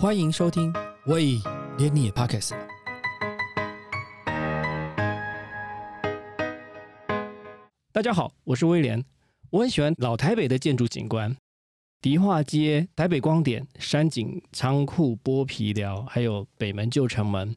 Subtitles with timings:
[0.00, 0.72] 欢迎收听，
[1.08, 1.38] 喂，
[1.76, 2.54] 连你也 Pockets。
[7.92, 9.04] 大家好，我是威廉。
[9.50, 11.36] 我很喜欢老台北的建筑景观，
[12.00, 17.54] 迪化街、台北光点、山景仓库、剥皮寮，还有北门旧城门。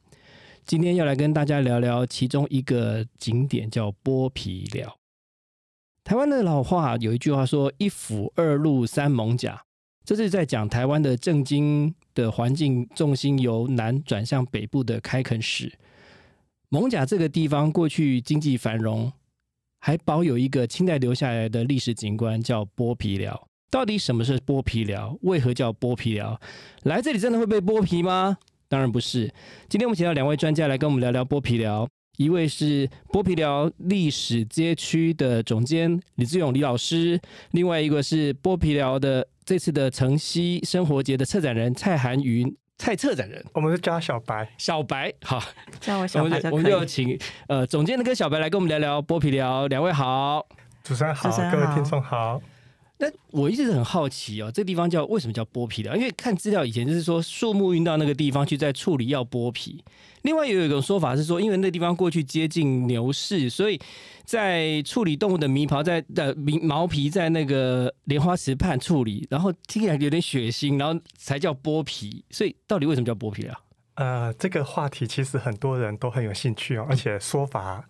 [0.65, 4.93] 今天要来跟大家聊聊其中一个景点，叫剥皮寮。
[6.03, 9.63] 台湾的老话有一句话说：“一府二路三艋甲”，
[10.03, 15.71] 这是在讲台湾的政经的环境重心由南转向北部的开垦史。
[16.69, 19.11] 蒙甲这个地方过去经济繁荣，
[19.79, 23.47] 还保有一个清代留下来的历史景观，叫剥皮寮。
[23.69, 25.17] 到底什么是剥皮寮？
[25.21, 26.39] 为何叫剥皮寮？
[26.83, 28.37] 来这里真的会被剥皮吗？
[28.67, 29.31] 当然不是。
[29.69, 37.19] 今天我们请到两位专家来跟我们聊聊剥皮寮，一位是剥皮寮历史街区的总监李志勇李老师，
[37.51, 45.13] 另外一个是剥皮寮的这次的城西生活节的策展人蔡涵云蔡策展人我们是叫他小白，小白。
[45.21, 45.41] 好，
[45.79, 47.17] 叫我小白我们小白就请
[47.47, 50.45] 呃总监的跟小白来跟我们聊聊剥皮寮，两位好。
[50.83, 52.41] 主持人好，主持人好各位听众好。
[52.97, 55.95] 那我一直很好奇哦，这地方叫为什么叫剥皮寮？
[55.95, 59.83] 因为看资料以前就是说树木运到那个地方去再处理要剥皮。
[60.23, 63.79] 另外有一种说法是说，因为那地方过去接近牛市，所以
[64.25, 72.25] 在处理动物的皮毛在的毛皮在那个莲花池畔处理，然后听起来有点血腥，然后才叫剥皮。
[72.29, 73.59] 所以到底为什么叫剥皮啊？
[73.95, 77.87] 呃，这个话题其实很多人都很有兴趣哦，而且说法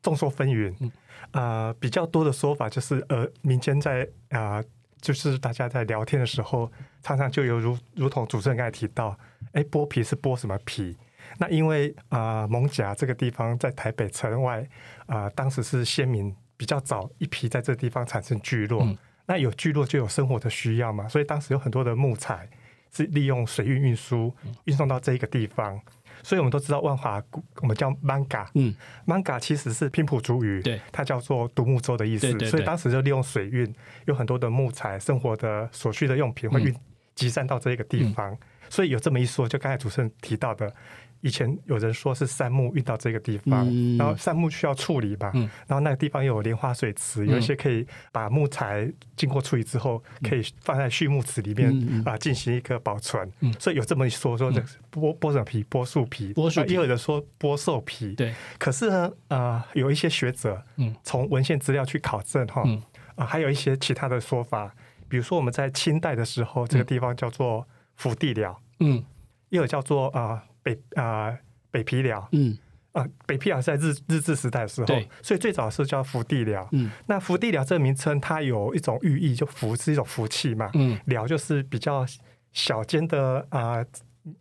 [0.00, 0.74] 众说纷纭。
[0.80, 0.92] 嗯
[1.32, 4.64] 呃，比较多的说法就是，呃，民间在啊、呃
[5.00, 6.70] 就是大家在聊天的时候，
[7.02, 9.16] 常常就有如如同主持人刚才提到，
[9.52, 10.96] 哎，剥皮是剥什么皮？
[11.38, 14.66] 那因为啊，蒙、甲这个地方在台北城外
[15.06, 18.82] 啊、当时是先民比较早一批在这地方产生聚落。
[18.82, 22.48] 嗯那有聚落就有生活的需要嘛，所以当时有很多的木材
[22.92, 25.80] 是利用水运运输运送到这一个地方。
[26.24, 28.74] 所以我们都知道万华古，我们叫 manga，嗯
[29.06, 32.22] manga 其实是拼埔族语，对，它叫做独木舟的意思。
[32.22, 33.72] 对对对所以当时就利用水运，
[34.06, 36.74] 有很多的木材、生活的所需的用品会运
[37.14, 38.36] 集散到这一个地方。
[38.68, 40.74] 所以有这么一说，就刚才主持人提到的，
[41.22, 43.96] 以前有人说是杉木运到这个地方，嗯。
[43.98, 45.42] 然后杉木需要处理吧，嗯。
[45.66, 47.28] 然后那个地方又有莲花水池，嗯。
[47.28, 53.30] 有一些可以把木材经过处理之后，可以放在畜牧池里面啊、进行一个保存。
[53.40, 53.52] 嗯。
[53.58, 54.60] 所以有这么一说，说这
[54.92, 55.64] 剥剥什么皮？
[55.70, 56.66] 剥树皮，剥树皮。
[56.66, 58.14] 啊也有人说剥兽皮。
[58.14, 60.94] 对，可是呢，呃，有一些学者，嗯。
[61.02, 62.82] 从文献资料去考证哈，嗯。
[63.16, 64.74] 啊、还有一些其他的说法，
[65.06, 67.66] 比如说我们在清代的时候，这个地方叫做
[67.96, 69.04] 福地寮，嗯。
[69.50, 70.42] 也有叫做啊、呃
[70.74, 71.38] 北啊、呃
[71.70, 72.56] 北皮寮嗯。
[72.92, 76.68] 啊、北皮寮是在日日治时代的时候对，所以最早是叫福地寮。
[76.72, 76.90] 嗯。
[77.06, 80.98] 那福地寮这个名称，它有一种寓意，就福是一种福气嘛，嗯。
[81.04, 82.04] 寮就是比较
[82.52, 83.76] 小间的啊、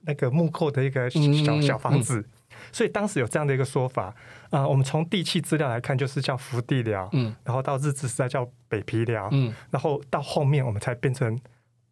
[0.02, 2.28] 那个木构的一个小嗯小房子，
[2.72, 4.16] 所以当时有这样的一个说法。
[4.50, 7.36] 啊、我们从地契资料来看，就是叫福地寮，嗯。
[7.44, 11.40] 然后到日治时代叫北皮寮，嗯，然后到后面我们才变成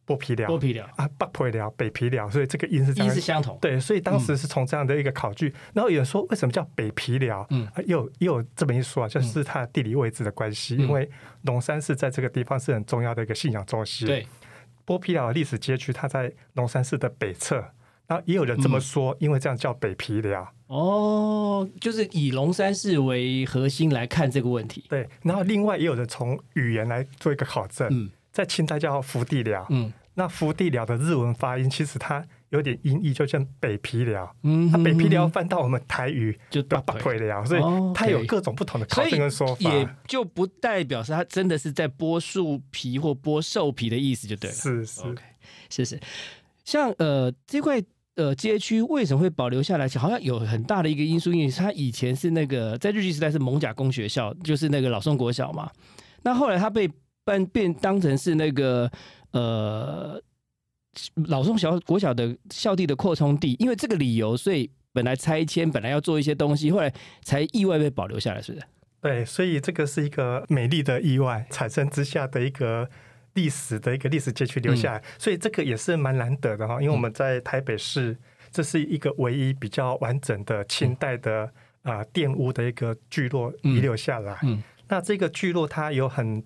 [0.07, 3.19] 剥皮寮剥皮寮啊，北皮寮、北皮寮，所以这个音是这样意思。
[3.19, 3.57] 相同。
[3.61, 7.45] 对，所以当时是从这样的一个考据，然后有人说为什么叫北皮寮？
[7.49, 11.09] 嗯啊，也有也有这么一说啊，就是它地理位置的关系，嗯因为
[11.41, 14.25] 龙山寺在这个地方是很重要的一个信仰中心。，对，
[14.85, 17.63] 剥皮寮的历史街区，它在龙山寺的北侧。
[18.07, 20.49] 然后也有人这么说，因为这样叫北皮寮。
[20.67, 24.85] 哦，就是以龙山寺为核心来看这个问题。
[24.87, 29.65] 对，然后另外也有人从语言来做一个考证，嗯在清代叫福地寮。
[29.71, 34.35] 嗯那福地寮的日文发音其实它有点音译，就像北皮寮。
[34.41, 39.71] 嗯它北皮寮翻到我们台语就叫北皮寮，所以哦它有各种不同的考证跟说法。
[39.71, 44.55] 也就不代表是它真的是在剥树皮或剥兽皮的意思，就对了。
[44.55, 45.21] 是是 OK，
[45.69, 45.99] 是是。
[46.65, 47.79] 像呃这块
[48.15, 49.87] 呃街区为什么会保留下来？
[49.89, 55.69] 好像有很大的一个因素，因为它以前是那个在日据时代是蒙甲公学校，就是那个老宋国小嘛。
[56.23, 56.89] 那后来它被
[57.27, 58.89] 办变当成是那个
[59.31, 60.21] 呃
[61.27, 68.65] 老宋小国小的校地的扩充地，因为这个理由，所以本来拆迁本来要做一些东西，后来才意外被保留下来，是不是？
[69.01, 72.89] 对，所以这个是一个美丽的意外产生之下的一个
[73.33, 76.81] 历史的一个历史街区留下来，所以这个也是蛮难得的哈。
[76.81, 78.17] 因为我们在台北市，
[78.49, 81.43] 这是一个唯一比较完整的清代的
[81.83, 84.39] 啊、呃玷污的一个聚落遗留下来。
[84.43, 86.41] 嗯那这个聚落它有很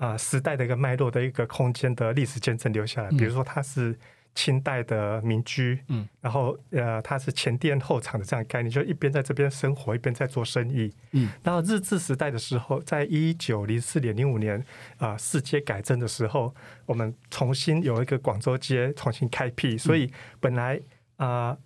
[0.00, 3.16] 啊、时代的一个脉络的一个空间的历史见证留下来，嗯。
[3.18, 3.94] 比如说它是
[4.34, 14.64] 清代的民居，嗯，然后呃，它是前店后厂的这样概念，就一边在这边生活，一边在做生意，嗯，然后日治时代的时候，在一九零四年、零五年
[14.98, 16.54] 啊、市街改正的时候，
[16.86, 20.80] 我们重新有一个广州街重新开辟，所以本来
[21.16, 21.58] 啊、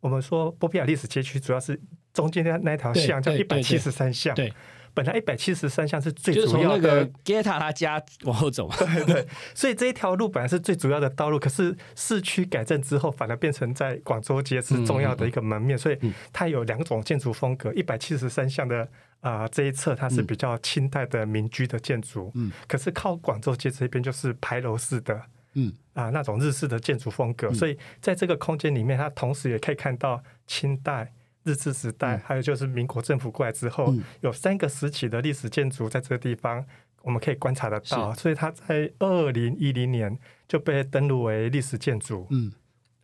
[0.00, 1.78] 我们说波比亚历史街区主要是
[2.14, 4.50] 中间的那一条巷叫一百七十三巷，对，
[4.96, 8.70] 本来一百七十三巷是最就是主要从那个的 Geta 他家往后走。
[8.80, 17.70] 对对，所以这一条路本来是最主要的道路，可是市区改正之后，反而变成在广州街是重要的一个门面，所以嗯它有两种建筑风格。
[17.74, 18.88] 一百七十三巷的
[19.20, 25.20] 啊、呃这一侧，它是比较清代的民居的建筑，嗯，可是靠广州街这边就是牌楼式的。
[25.58, 31.10] 嗯啊，那种日式的建筑风格，嗯所以在这个空间里面，它同时也可以看到清代、
[31.46, 36.62] 日治时代，嗯还有就是民国政府过来之后，嗯有三个时期的历史建筑在这个地方，
[37.02, 38.12] 我们可以观察得到。
[38.12, 42.52] 所以它在二零一零年就被登录为历史建筑，嗯，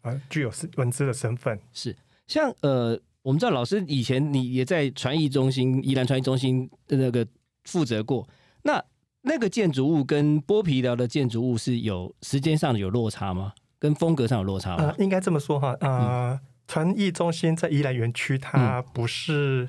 [0.02, 1.58] 啊，具有是文字的身份。
[1.72, 1.96] 是
[2.26, 7.26] 像呃，我们知道老师以前你也在传艺中心、宜兰传艺中心的那个
[7.64, 8.28] 负责过，
[8.62, 8.84] 那
[9.22, 13.52] 那个建筑物跟剥皮寮的建筑物是有时间上有落差吗？
[13.78, 14.84] 跟风格上有落差吗？
[14.84, 16.38] 啊，应该这么说哈，呃，
[16.72, 18.84] 传艺中心在宜兰园区，它嗯。
[18.94, 19.68] 不是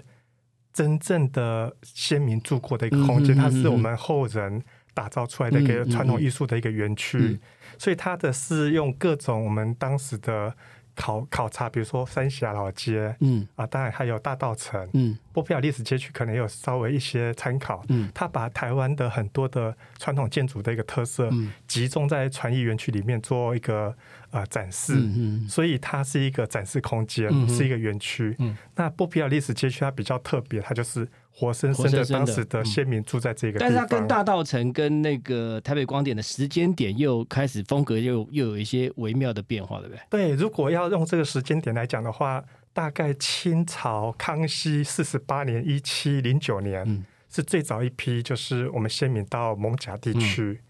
[0.71, 4.63] 真正的先民住过的一个空间，它是我们后人
[4.93, 7.39] 打造出来的一个传统艺术的一个园区，嗯。
[7.77, 10.55] 所以它的是用各种我们当时的
[10.95, 13.45] 考考察，比如说三峡老街嗯。
[13.57, 15.17] 啊，当然还有大道城、嗯。
[15.33, 17.83] 波皮亚历史街区，可能有稍微一些参考。
[17.89, 18.09] 嗯。
[18.13, 21.51] 它把台湾的很多的传统建筑的一个特色，嗯。
[21.67, 23.93] 集中在传艺园区里面做一个
[24.33, 24.93] 呃展示。
[24.95, 28.35] 嗯所以它是一个展示空间，嗯是一个园区。
[28.39, 33.69] 嗯那波皮亚历史街区它比较特别，它就是活生生的当时的先民住在这个地方。
[33.69, 40.01] 但是它跟大道城跟那个台北光点的时间点又开始风格又又有一些微妙的变化，对不对？
[40.09, 42.43] 对，如果要用这个时间点来讲的话，
[42.73, 50.61] 大概清朝康熙四十八年（一七零九年）嗯是最早一批，就是我们先民到蒙甲地区。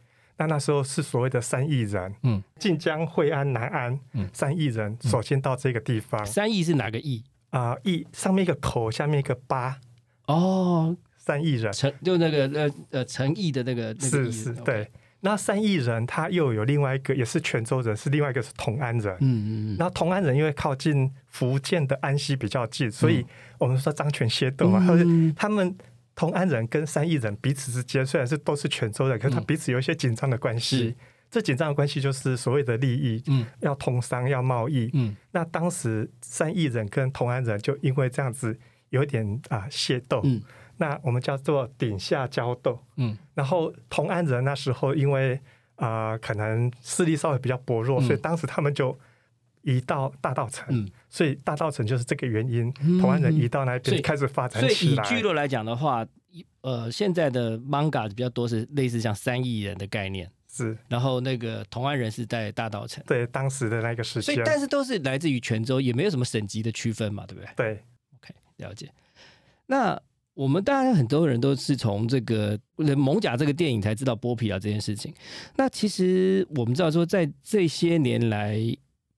[0.44, 4.30] 那那时候是所谓的三亿人，嗯，晋江、惠安、南安，嗯。
[4.34, 6.24] 三亿人首先到这个地方。
[6.25, 7.24] 三亿是哪个亿？
[7.51, 9.80] 啊，义、上面一个口，下面一个八，
[10.28, 11.72] 哦，三亿人。
[11.72, 14.90] 成就那个呃呃诚意的那个那个是是，对。
[15.22, 19.16] 那三亿人他又有另外一个，也是泉州人，是另外一个是同安人。
[19.22, 23.25] 嗯嗯嗯，然后同安人因为靠近福建的安溪比较近，所以
[23.57, 25.74] 我们说张权械斗嘛，他嗯他们
[26.15, 30.77] 同安人跟三义人彼此之间虽然是都是泉州人，可是他嗯彼此有一些紧张的关系。
[30.77, 30.95] 是。
[31.31, 33.44] 这紧张的关系就是所谓的利益，嗯。
[33.62, 34.92] 要通商要贸易。
[34.94, 35.15] 嗯。
[35.31, 38.56] 那当时三义人跟同安人就因为这样子
[38.89, 40.39] 有点啊械斗，嗯。
[40.77, 42.80] 那我们叫做顶下交斗。
[42.98, 43.18] 嗯。
[43.33, 45.39] 然后同安人那时候因为
[45.77, 48.06] 啊、呃可能势力稍微比较薄弱，嗯。
[48.06, 48.95] 所以当时他们就
[49.63, 55.04] 移到大道城，嗯，所以大道城就是这个原因，嗯同安人移到那边开始发展所以以起来。
[55.04, 56.06] 聚落来讲的话，
[56.62, 67.71] 呃现在的 manga 比较多是类似像三亿人的概念，是然后那个同安人是在大道城，对当时的那个时间，所以但是都是来自于泉州，也没有什么省级的区分嘛，对不对对
[68.18, 68.92] ？OK，了解。
[69.66, 70.00] 那
[70.33, 72.57] 我们当然很多人都是从这个
[72.98, 75.13] 《蒙甲》这个电影才知道剥皮啊这件事情。
[75.56, 78.59] 那其实我们知道说，在这些年来，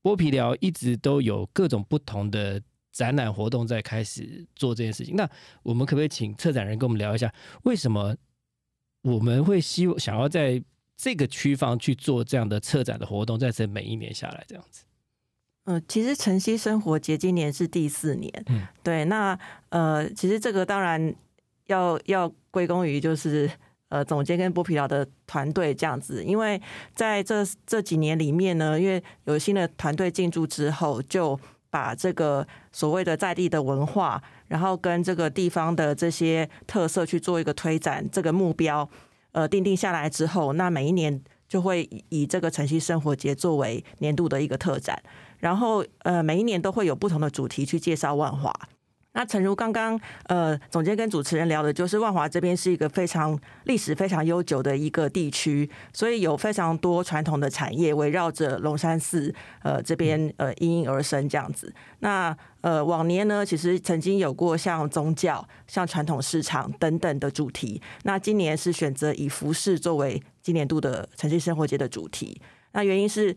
[0.05, 2.61] 剥皮寮一直都有各种不同的
[2.91, 5.15] 展览活动在开始做这件事情。
[5.15, 5.27] 那
[5.63, 8.15] 我们可不可以请策展人跟我们聊一下，为什么
[9.01, 10.63] 我们会希望想要在
[10.95, 14.83] 这个区方去做这样的策展的活动，在这每一年下来这样子？
[15.63, 19.35] 嗯，其实晨曦生活节今年是第四年，嗯对，那
[19.69, 21.15] 呃，其实这个当然
[21.65, 23.49] 要要归功于就是
[23.89, 26.61] 呃总监跟剥皮寮的团队这样子，因为
[26.93, 31.39] 在这这几年里面呢，因为有新的团队进驻之后，就
[31.69, 38.89] 把这个所谓的在地的文化，然后跟这个地方的这些特色去做一个推展，这个目标
[39.31, 45.01] 呃定定下来之后，那每一年就会以这个晨曦生活节作为年度的一个特展。
[45.39, 48.51] 然后呃，每一年都会有不同的主题去介绍万华。
[49.15, 61.73] 那诚如刚刚呃总监跟主持人聊的，就是万华这边是一个非常历史非常悠久的一个地区，所以有非常多传统的产业围绕着龙山寺呃这边呃应运而生这样子。
[61.99, 67.81] 那呃往年呢，其实曾经有过像宗教、像传统市场等等的主题。
[68.03, 72.41] 那今年是选择以服饰作为今年度的城市生活节的主题。
[72.73, 73.33] 那原因是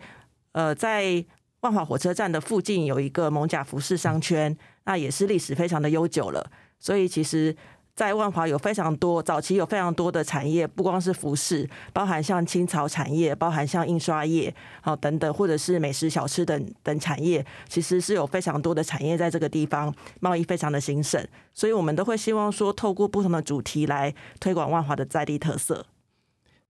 [0.50, 1.24] 呃在
[1.60, 4.56] 万华火车站的附近有一个蒙甲服饰商圈，
[4.88, 6.50] 那也是历史非常的悠久了。
[6.80, 7.54] 所以其实，
[7.94, 25.84] 在万华有非常多早期有非常多的产业，不光是服饰，包含像青草产业，包含像印刷业，好等等，或者是美食小吃等等产业，其实是有非常多的产业在这个地方，贸易非常的兴盛，所以我们都会希望说，透过不同的主题来推广万华的在地特色。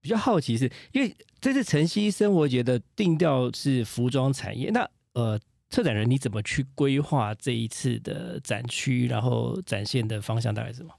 [0.00, 5.38] 比较好奇是因为这次晨曦生活节的定调是服装产业，那呃。
[5.70, 10.90] 策展人，你怎么去规划这一次的展区，然后展现的方向大概是什么？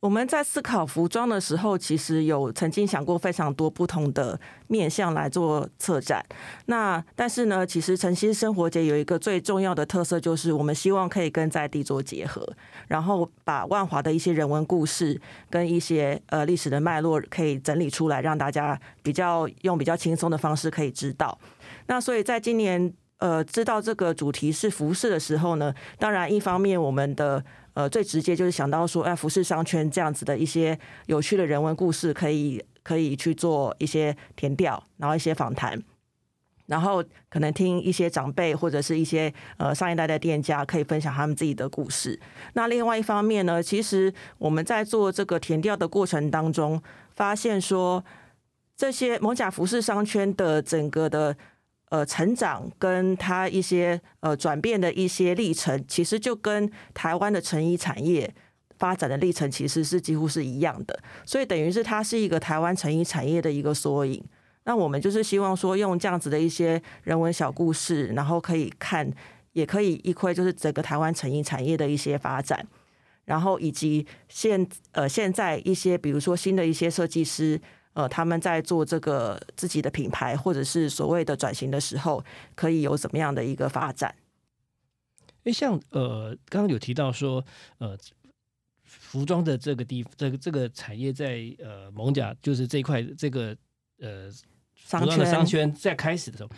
[0.00, 6.24] 我们在思考服装的时候，其实有曾经想过非常多不同的面向来做策展。
[6.66, 12.48] 那但是呢，其实晨曦生活节有一个最重要的特色，就是我们希望可以跟在地做结合，
[12.86, 21.36] 然后把万华的一些人文故事跟一些呃历史的脉络可以整理出来，让大家比较用比较轻松的方式可以知道。
[21.88, 22.94] 那所以在今年。
[23.18, 27.44] 呃，知道这个主题是服饰的时候呢，当然一方面我们的
[27.74, 35.82] 呃最直接就是想到说，哎，服饰商圈这样子的一些有趣的人文故事，可以可以去做一些填调，然后一些访谈，
[36.66, 42.20] 然后可能听一些长辈或者是一些呃上一代的店家可以分享他们自己的故事。
[42.52, 46.80] 那另外一方面呢，其实我们在做这个填调的过程当中，
[47.16, 48.04] 发现说
[48.76, 51.36] 这些蒙甲服饰商圈的整个的。
[51.90, 58.30] 呃，成长跟他一些呃转变的一些历程，其实就跟台湾的成衣产业
[58.78, 64.22] 发展的历程其实是几乎是一样的，所以等于是它是一个台湾成衣产业的一个缩影。
[64.64, 69.10] 那我们就是希望说，用这样子的一些人文小故事，然后可以看，
[69.54, 72.66] 也可以一窥就是整个台湾成衣产业的一些发展，
[73.24, 77.58] 然后以及现呃现在一些比如说新的一些设计师。
[77.98, 82.24] 呃，他们在做这个自己的品牌，或者是所谓的转型的时候，
[82.54, 84.14] 可以有怎么样的一个发展？
[85.42, 87.44] 因为像呃，刚刚有提到说，
[87.78, 87.98] 呃，
[88.84, 93.56] 服装的这个地，这个这个产业在呃蒙甲，就是这一块这个
[93.98, 94.30] 呃
[94.76, 96.50] 商圈商圈在开始的时候，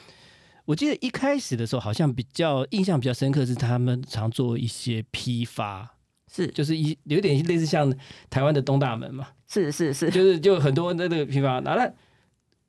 [0.66, 5.96] 我记得一开始的时候，好像比较印象比较深刻是他们常做一些批发。
[6.32, 7.92] 是，就是一有点类似像
[8.30, 11.92] 台湾的东大门嘛，是是是，就是就很多那个批发，那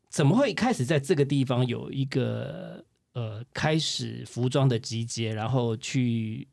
[0.09, 6.47] 怎么会开始在这个地方有一个呃开始服装的集结，然后去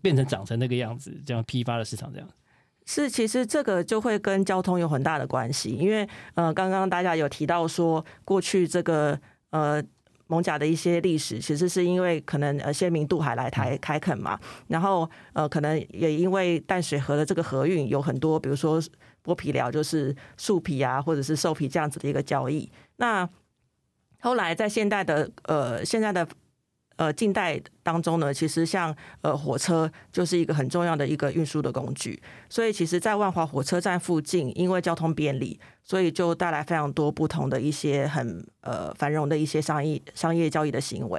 [0.00, 2.28] 变成长成那个样子，这样批发的市场这样？
[2.86, 9.20] 是，其实这个就会跟交通有很大的关系，因为呃刚刚大家有提到说过去这个
[9.50, 9.82] 呃。
[10.30, 18.80] 蒙甲的一些历史，其实是因为可能呃先民渡海来台开垦嘛，然后呃可能也因为淡水河的这个河运，有很多比如说
[19.24, 22.70] 剥皮寮，就是树皮啊，或者是兽皮这样子的一个交易。
[22.96, 23.28] 那
[24.20, 26.26] 后来在现代的呃现在的。
[27.00, 41.18] 呃，近代当中呢，其实像呃火车就是一个很重要的一个运输的工具，所以其实，在万华火车站附近，因为交通便利，所以就带来非常多不同的一些很呃繁荣的一些商业商业交易的行为。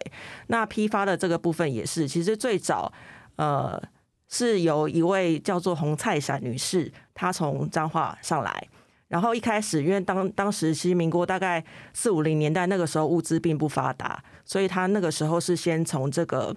[0.50, 2.94] 那批发的这个部分也是，其实最早
[3.38, 3.82] 呃
[4.30, 8.68] 是由一位叫做洪菜闪女士，她从彰化上来。
[9.12, 11.62] 然后一开始，因为当当时其实民国大概
[11.94, 16.56] 四五零年代那个时候物资并不发达，所以他那个时候是先从这个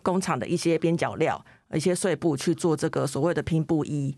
[0.00, 4.16] 工厂的一些边角料、一些碎布去做这个所谓的拼布衣。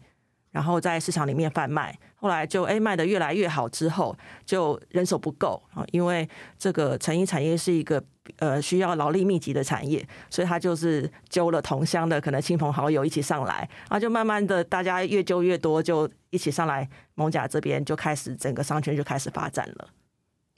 [0.51, 4.15] 然后在市场里面贩卖，后来就哎卖的越来越好，之后
[4.45, 6.29] 就人手不够啊，因为
[6.59, 8.03] 这个成衣产业是一个
[8.37, 19.89] 呃需要劳力密集的产业，所以他就是揪了同乡的可能亲朋好友一起上来，然后就慢慢的大家越揪越多，就一起上来蒙甲这边就开始整个商圈就开始发展了。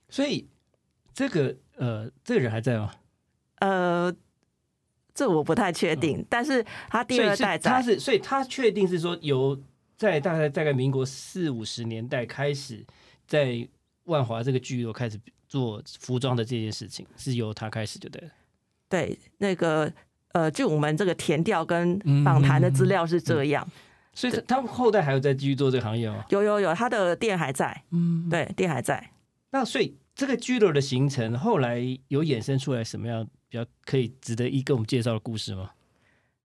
[0.09, 0.47] 所以
[1.15, 2.93] 这个呃这个人还在吗？
[3.61, 4.15] 呃，
[5.15, 9.61] 这我不太确定，但是他第二代他是，所以他确定是说由。
[10.01, 12.83] 在大概大概民国四五十年代开始，
[13.27, 13.69] 在
[14.05, 18.31] 万华这个聚落开始做服装的这件事情，是由他开始就对了。
[18.89, 19.93] 对，那个
[20.33, 23.69] 呃，就我们这个填调跟访谈的资料是这样，
[24.15, 26.25] 所以他们后代还有在继续做这个行业吗？
[26.29, 29.11] 有有有，他的店还在，嗯，对，店还在。
[29.51, 35.73] 那所以这个聚落的形成，后来有衍生出来什么样比较可以值得一跟我们介绍的故事吗？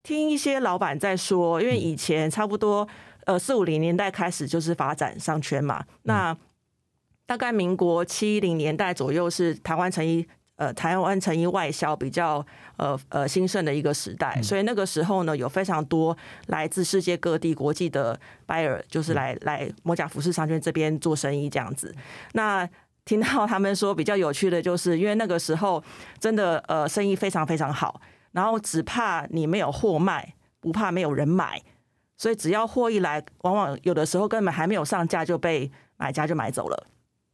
[0.01, 2.88] 听一些老板在说，因为以前差不多。
[3.25, 5.83] 呃，四五零年代开始就是发展商圈嘛。
[6.03, 6.38] 那
[7.25, 10.25] 大概民国七零年代左右是台湾成衣
[10.58, 12.46] 呃台湾成衣外销比较
[12.77, 14.41] 呃呃兴盛的一个时代。
[14.41, 16.15] 所以那个时候呢，有非常多
[16.48, 21.94] 来自世界各地国际的 buyer，就是来来摩甲服饰商圈这边做生意这样子。
[22.34, 22.67] 那
[23.03, 25.84] 听到他们说比较有趣的就是，因为那个时候
[26.20, 28.00] 真的呃生意非常非常好，
[28.32, 31.62] 然后只怕你没有货卖，不怕没有人买。
[32.17, 36.88] 所以只要货一来，往往有的时候根本还没有上架就被买家就买走了。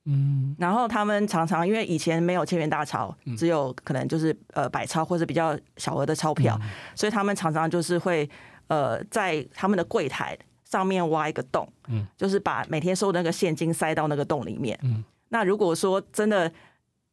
[0.06, 6.60] 嗯，然后他们常常因为以前没有千元大钞，只有可能就是呃百钞或者比较小额的钞票，
[6.96, 8.28] 所以他们常常就是会
[8.68, 14.78] 呃在他们的柜台上面挖一个洞，嗯，就是把每天收的那个现金塞到那个洞里面。
[14.82, 16.52] 嗯，那如果说真的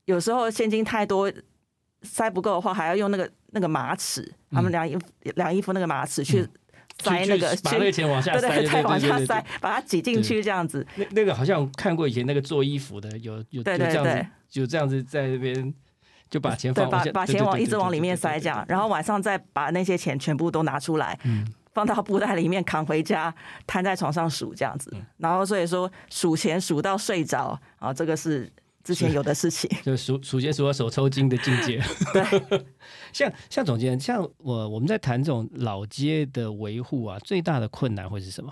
[0.07, 1.31] 有时候现金太多
[2.03, 5.03] 塞不够的话，还要用那个那个马尺，他们量衣服
[5.37, 6.49] 量衣服那个马尺去
[7.03, 10.87] 塞那个把那个钱往下塞， 对对，再往下塞，把它挤进去这样子。
[10.97, 15.75] 那那个好像看过以前那个做衣服的，有有对对对有这样子，就这样子在那边
[16.31, 21.47] 就把钱对，放，把把钱对对对对往一直往里对对对面塞这样，然后晚上再把那些钱全部都拿出来，嗯。
[21.75, 23.33] 放到布袋里面扛回家，
[23.65, 24.79] 摊在床上数这样嗯。
[24.81, 24.97] 子。
[25.19, 28.51] 然后所以说数钱数到睡着啊，这个是
[28.89, 29.69] 之前有的事情。
[29.85, 31.79] 就数数钱数到手抽筋的境界。
[32.11, 32.65] 对，
[33.13, 38.51] 像像总监，像我我们在谈这种老街的维护啊，最大的困难会是什么？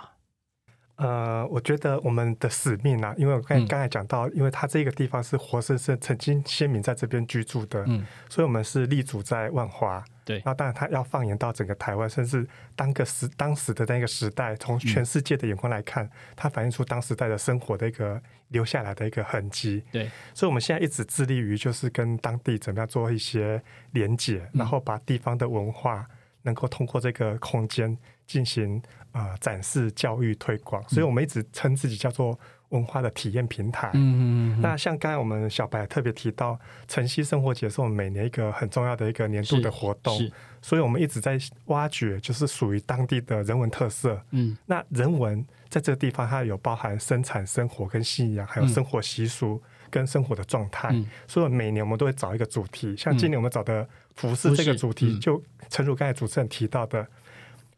[0.97, 10.05] 呃，我觉得我们的使命啊，因为我刚嗯刚才讲到，因为它这个地方是活生生曾经先民在这边居住的，嗯，所以我们是立足在万华。
[10.25, 19.83] 对那当然它要放眼到整个台湾，甚至当个时当时的那个时代，从全世界的眼光来看，它反映出当时代的生活的一个留下来的一个痕迹。
[19.91, 23.63] 对，所以我们现在一直致力于就是跟当地怎么样做一些
[23.93, 26.07] 连结，嗯然后把地方的文化
[26.43, 28.81] 能够通过这个空间进行
[29.13, 30.87] 啊、呃展示、教育、推广。
[30.89, 32.39] 所以我们一直称自己叫做
[32.71, 33.91] 文化的体验平台。
[33.95, 34.21] 嗯嗯
[34.59, 36.59] 嗯，那像刚才我们小白特别提到，
[36.89, 40.19] 晨曦生活节是我们每年一个很重要的一个年度的活动，
[40.61, 44.21] 所以我们一直在挖掘，就是属于当地的人文特色。
[44.31, 44.57] 嗯。
[44.67, 48.69] 那人文在这个地方，它有包含生产生活跟信仰，还有嗯。
[48.69, 50.89] 生活习俗跟生活的状态。
[50.93, 51.07] 嗯。
[51.29, 55.21] 所以每年我们都会找一个主题，像今年我们找的服饰这个主题，嗯。
[55.21, 57.07] 就诚如刚才主持人提到的，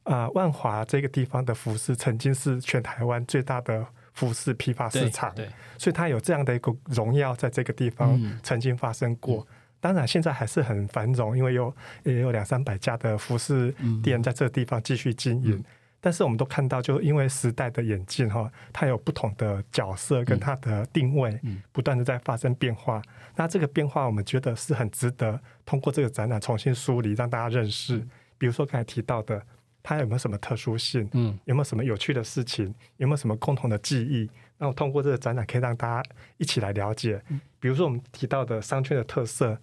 [0.04, 3.86] 啊、万华这个地方的服饰曾经是全台湾最大的
[4.18, 5.48] 服饰批发市场，对，
[5.78, 9.46] 所以它有这样的一个荣耀在这个地方嗯曾经发生过。
[9.78, 11.72] 当然，现在还是很繁荣，因为有
[12.02, 13.72] 也有两三百家的服饰
[14.02, 15.52] 店在这个地方继续经营。
[15.52, 15.64] 嗯
[16.00, 23.02] 但是我们都看到，就因为时代的演进哈，它有不同的角色跟它的定位嗯，不断的在发生变化。
[23.34, 27.98] 那这个变化，我们觉得是很值得通过这个展览重新梳理，让大家认识。
[28.38, 29.42] 比如说刚才提到的，
[29.88, 31.08] 它有没有什么特殊性？
[31.14, 32.74] 嗯有没有什么有趣的事情？
[32.98, 34.28] 有没有什么共同的记忆？
[34.58, 37.18] 那我通过这个展览，可以让大家一起来了解。
[37.58, 39.58] 比如说我们提到的商圈的特色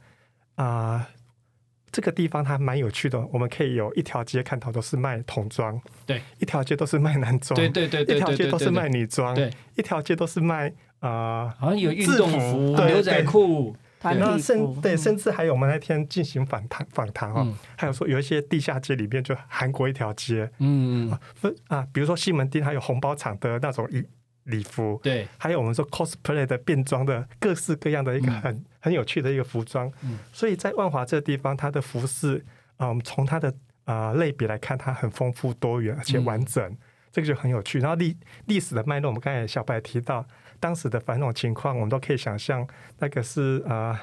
[0.56, 1.08] 啊、
[1.92, 3.24] 这个地方它蛮有趣的。
[3.28, 11.54] 我们可以有一条街看到都是卖童装，对，一条街都是卖男装，对对对对一条街都是卖女装，对，一条街都是卖啊。
[11.60, 13.76] 好像有运动制服牛仔裤，
[14.14, 17.56] 团那体甚对，甚至还有我们那天进行访谈访谈哦，嗯。
[17.78, 21.12] 还有说有一些地下街里面就韩国一条街嗯
[21.68, 24.06] 啊，比如说西门町还有红包厂的那种礼
[24.44, 28.42] 礼服，对，还有我们说 cosplay 的变装的各式各样的一个嗯。
[28.42, 30.20] 很、很有趣的一个服装，嗯。
[30.32, 32.46] 所以在万华这个地方，它的服饰
[32.78, 33.54] 啊，我们从它的
[33.86, 36.78] 啊、类别来看，它很丰富多元而且完整，嗯
[37.12, 37.80] 这个就很有趣。
[37.80, 40.28] 然后历历史的脉络，我们刚才小白提到
[40.66, 44.02] 当时的繁荣情况，我们都可以想象，那个是啊、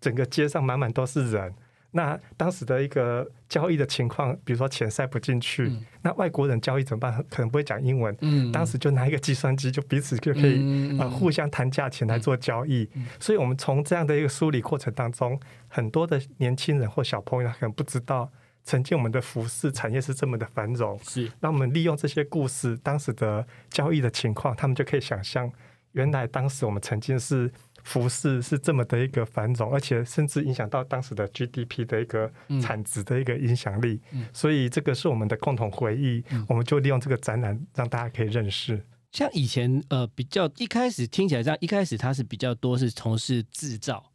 [0.00, 1.54] 整个街上满满都是人。
[1.92, 7.24] 那当时的一个交易的情况，比如说钱塞不进去，嗯那外国人交易怎么办？
[7.30, 12.88] 可能不会讲英文，嗯，当时就拿一个计算机，就彼此就可以、嗯呃互相谈价钱来做交易。
[12.94, 18.28] 嗯所以，我们从这样的一个梳理过程当中，很多的年轻人或小朋友可能不知道，
[18.64, 20.98] 曾经我们的服饰产业是这么的繁荣。
[21.04, 25.48] 是那我们利用这些故事，当时的交易的情况，他们就可以想象，
[25.94, 27.50] 原来当时我们曾经是
[27.82, 34.00] 服饰是这么的一个繁荣，而且甚至影响到当时的 GDP 的一个嗯产值的一个影响力。
[34.12, 38.84] 嗯所以这个是我们的共同回忆，嗯我们就利用这个展览让大家可以认识。
[39.12, 44.12] 像以前呃比较一开始听起来这样，一开始它是比较多是从事制造、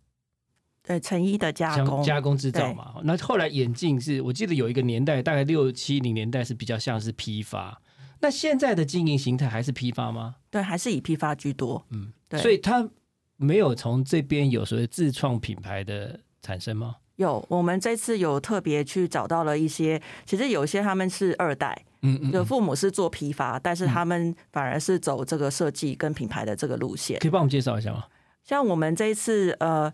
[0.84, 2.96] 对成衣的加工，加工制造嘛。
[3.04, 7.82] 那后来眼镜是我记得有一个年代，大概六七零年代是比较像是批发。
[8.20, 10.36] 那现在的经营形态还是批发吗？
[10.50, 11.86] 对，还是以批发居多。
[11.90, 12.90] 嗯，对所以它
[13.38, 16.98] 没有从这边有所谓自创品牌的产生吗？
[17.16, 27.20] 有，我们这次有特别去找到了一些，其实有些他们是二代，嗯嗯就父母是做批发，但是他们反而是走这个设计跟品牌的这个路线。
[27.20, 28.06] 可以帮我们介绍一下吗？
[28.44, 29.94] 像我们这一次，呃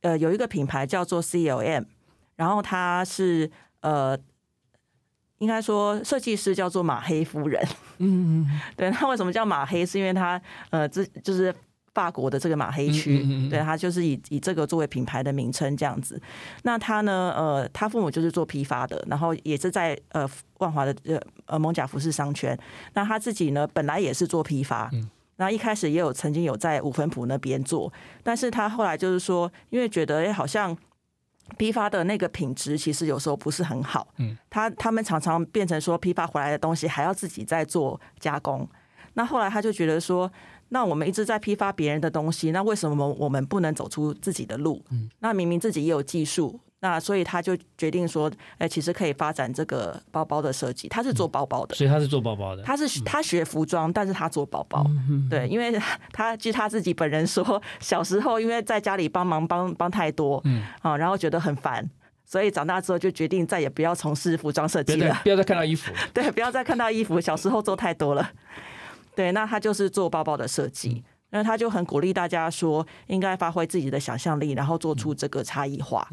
[0.00, 1.84] 呃，有一个品牌叫做 CLM，
[2.36, 3.50] 然后它是
[3.80, 4.18] 呃，
[5.38, 7.62] 应该说设计师叫做马黑夫人。
[7.98, 9.84] 嗯嗯 对，那为什么叫马黑？
[9.84, 11.54] 是因为他呃，这就是
[11.92, 16.20] 法国的这个马黑区，嗯嗯嗯嗯对，他就是以以这个作为品牌的名称这样子。
[16.62, 22.58] 那他呢，呃，他父母就是做批发的，然后也是在呃万华的呃呃蒙甲服饰商圈。
[22.94, 27.92] 那他自己呢，本来也是做批发，嗯然后一开始也有曾经有在五分埔那边做，
[28.22, 30.76] 但是他后来就是说，因为觉得哎、好像
[31.58, 38.68] 批发的那个品质其实有时候不是很好，嗯，他他们常常变成说批发回来的东西还要自己再做加工，
[39.14, 40.30] 那后来他就觉得说，
[40.70, 44.82] 那我们一直在批发别人的东西，那为什么我们不能走出自己的路？
[44.90, 50.86] 嗯，那明明自己也有技术，那所以他就决定说，哎、其实可以发展这个包包的设计。
[50.86, 54.84] 他是做包包的，所以他是做包包的，他是他学服装，但是他做包包。
[55.30, 55.80] 对，因为
[56.12, 61.88] 他据他自己本人说，小时候因为在家里帮忙帮帮太多，嗯啊，然后觉得很烦。
[62.26, 65.18] 所以长大之后就决定再也不要从事服装设计了。
[65.22, 68.30] 不要再看到衣服， 对，不要再看到衣服，小时候做太多了。
[69.16, 76.06] 对，那他就是做包包的设计，那他就很鼓励大家说，应该发挥自己的想象力，然后做出这个差异化。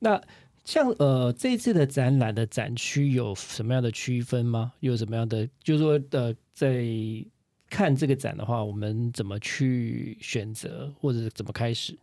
[0.00, 0.20] 那
[0.64, 4.72] 像呃这一次的展览的展区有什么样的区分吗？
[4.80, 6.84] 有什么样的，就是说呃，在
[7.70, 11.98] 看这个展的话，我们怎么去选择，或者是怎么开始？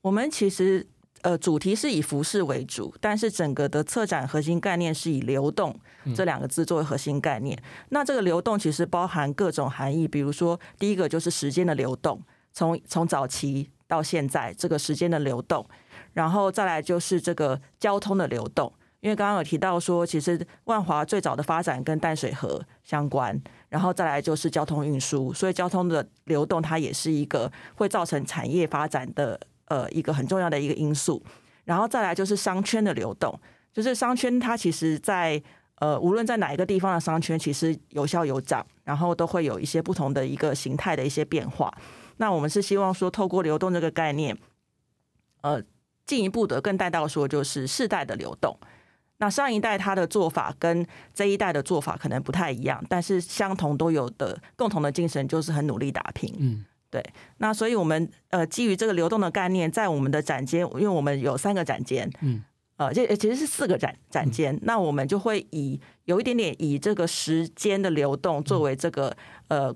[0.00, 0.86] 我们其实
[1.22, 5.78] 呃主题是以服饰为主，但是整个的策展核心概念是以流动
[6.14, 7.60] 这两个字作为核心概念。
[7.90, 12.22] 那这个流动其实包含各种含义，比如说第一个就是时间的流动，
[12.52, 15.66] 从从早期到现在这个时间的流动，
[16.12, 18.72] 然后再来就是这个交通的流动。
[19.00, 31.22] 因为刚刚有提到说，其实万华最早的发展跟淡水河相关，然后再来就是交通运输，所以交通的流动它也是一个会造成产业发展的呃一个很重要的一个因素。
[31.64, 33.34] 然后再来就是商圈的流动，
[33.72, 35.42] 就是商圈它其实在
[35.76, 41.72] 呃无论在哪一个地方的商圈，其实有消有涨，然后都会有一些不同的一个形态的一些变化。
[42.18, 44.36] 那我们是希望说，透过流动这个概念，
[45.40, 45.62] 呃，
[46.10, 48.58] 进一步的更带到说，就是世代的流动。
[49.18, 56.34] 那上一代他的做法跟这一代的做法可能不太一样，但是相同都有的共同的精神就是很努力打拼。
[56.40, 57.00] 嗯，对
[57.36, 62.42] 那所以我们呃基于这个流动的概念，在我们的展间，因为我们有三个展间，嗯，
[62.76, 69.72] 呃，这其实是四个展展间，那我们就会以有一点点以这个时间的流动作为这个呃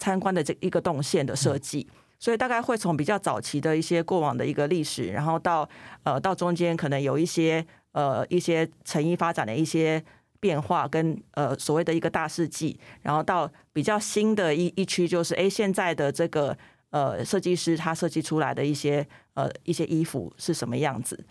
[0.00, 1.86] 参观的这一个动线的设计。
[2.18, 5.68] 所以大概会从比较早期的一些过往的一个历史，然后到
[6.02, 10.02] 呃到中间可能有一些呃一些成衣发展的一些
[10.40, 16.56] 变化跟呃所谓的一个大事记，然后到比较新的一一区，就是哎现在的这个
[16.90, 21.26] 呃设计师他设计出来的一些呃一些衣服是什么样子，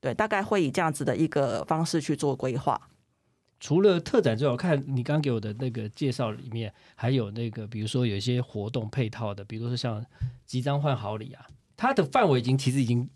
[0.00, 2.80] 对，大概会以这样子的一个方式去做规划。
[3.64, 10.04] 除了特展之外，我看你刚给我的那个介绍里面，还有那个比如说有一些活动配套的，比如说像
[10.44, 13.08] 集章换好礼啊，它的范围已经其实已经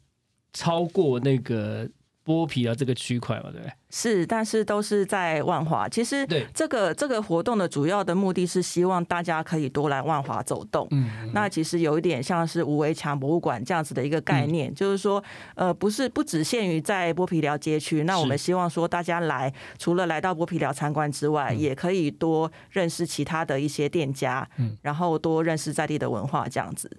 [0.55, 1.87] 超过那个
[2.29, 3.73] 剥皮啊这个区块嘛，对不对？
[3.89, 5.89] 是，但是都是在万华。
[5.89, 10.87] 其实对这个这个活动的主要的目的是希望大家可以多来万华走动。
[10.91, 26.91] 嗯，那其实有一点像是无围墙博物馆这样子的一个概嗯念，就是说，呃，不是不只限于在剥皮寮街区，那我们希望说大家来，除了来到剥皮寮参观之外，嗯也可以多认识其他的一些店家，嗯然后多认识在地的文化这样子。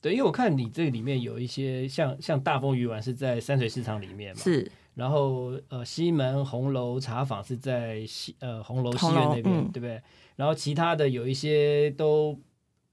[0.00, 10.00] 对，因为我看你这里面有一些像像大丰鱼丸是在山水市场里面嘛，是然后呃西门红楼茶坊是在西呃红楼西苑那边，嗯对不对？
[10.36, 12.38] 然后其他的有一些都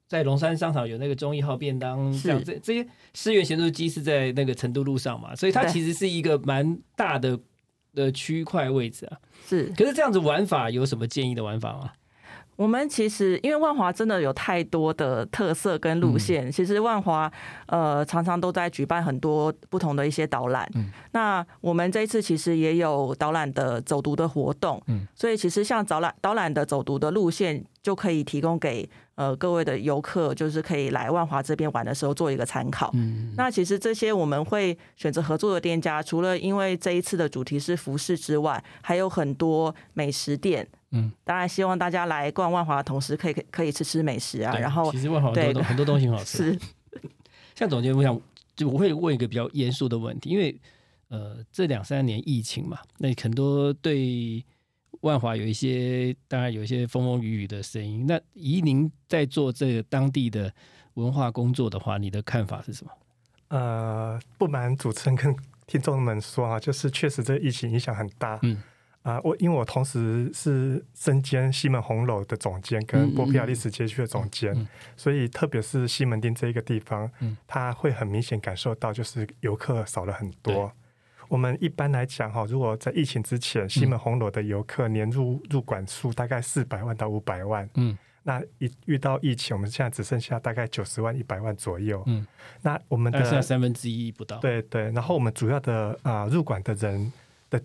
[0.08, 7.40] 在龙山商场有那个中一号便当，像这这些思源咸酥鸡是在那个成都路上嘛，所以它其实是一个蛮大的
[7.94, 9.18] 的区块位置啊。
[9.46, 11.92] 是，可是这样子玩法有什么建议的玩法吗？
[12.56, 17.32] 我们其实因为万华真的有太多的特色跟路嗯线，其实万华
[17.68, 20.70] 呃常常都在举办很多不同的一些导览。
[20.76, 32.90] 嗯那我们这一次其实也有导览的走读的活动，嗯所以其实像导览导览的走读的路线就可以提供给呃各位的游客，就是可以来万华这边玩的时候做一个参考。
[32.94, 40.68] 嗯，那其实这些我们会选择合作的店家，除了因为这一次的主题是服饰之外，还有很多美食店。
[40.96, 44.58] 嗯，当然希望大家来逛万华的同时，可以可以吃吃美食啊。
[44.58, 46.60] 然后其实万华很多东很多东西很好吃， 是
[47.54, 48.20] 像总监，我想
[48.56, 50.60] 就我会问一个比较严肃的问题，因为
[51.10, 54.44] 呃这两三年疫情嘛，那很多对
[55.02, 58.06] 万华有一些当然有一些风风雨雨的声音。
[58.08, 60.52] 那以您在做这个当地的
[60.96, 62.92] 文化工作的话，你的看法是什么？
[63.50, 65.36] 呃，不瞒主持人跟
[65.68, 68.40] 听众们说啊，就是确实这疫情影响很大。
[68.42, 68.58] 嗯，
[69.06, 80.72] 啊、我因为我同时是身兼西门红楼的总监跟波皮亚历史街区的总监，嗯嗯所以特别是西门町这一个地方，嗯它会很明显感受到就是游客少了很多。
[81.28, 92.02] 我们一般来讲哈，如果在疫情之前，西门红楼的游客年入入馆数大概四百万到五百万，嗯那一遇到疫情，我们现在只剩下大概九十万一百万左右。
[92.08, 92.26] 嗯，
[92.64, 94.40] 那我们的剩下的三分之一不到。
[94.40, 97.14] 对对，然后我们主要的啊、入馆的人
[97.52, 97.62] 的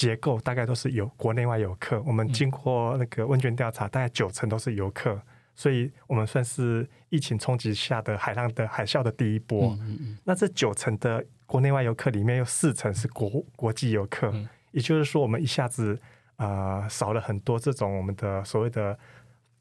[0.00, 2.00] 结构大概都是游国内外游客。
[2.06, 5.20] 我们嗯经过那个问卷调查，大概九成都是游客，
[5.54, 9.74] 所以我们算是疫情冲击下的海浪的海啸的第一波。
[9.74, 16.00] 嗯嗯嗯那这九成的国内外游客里面，有四成是国国际游客，嗯也就是说，我们一下子
[16.36, 18.98] 啊、呃少了很多这种我们的所谓的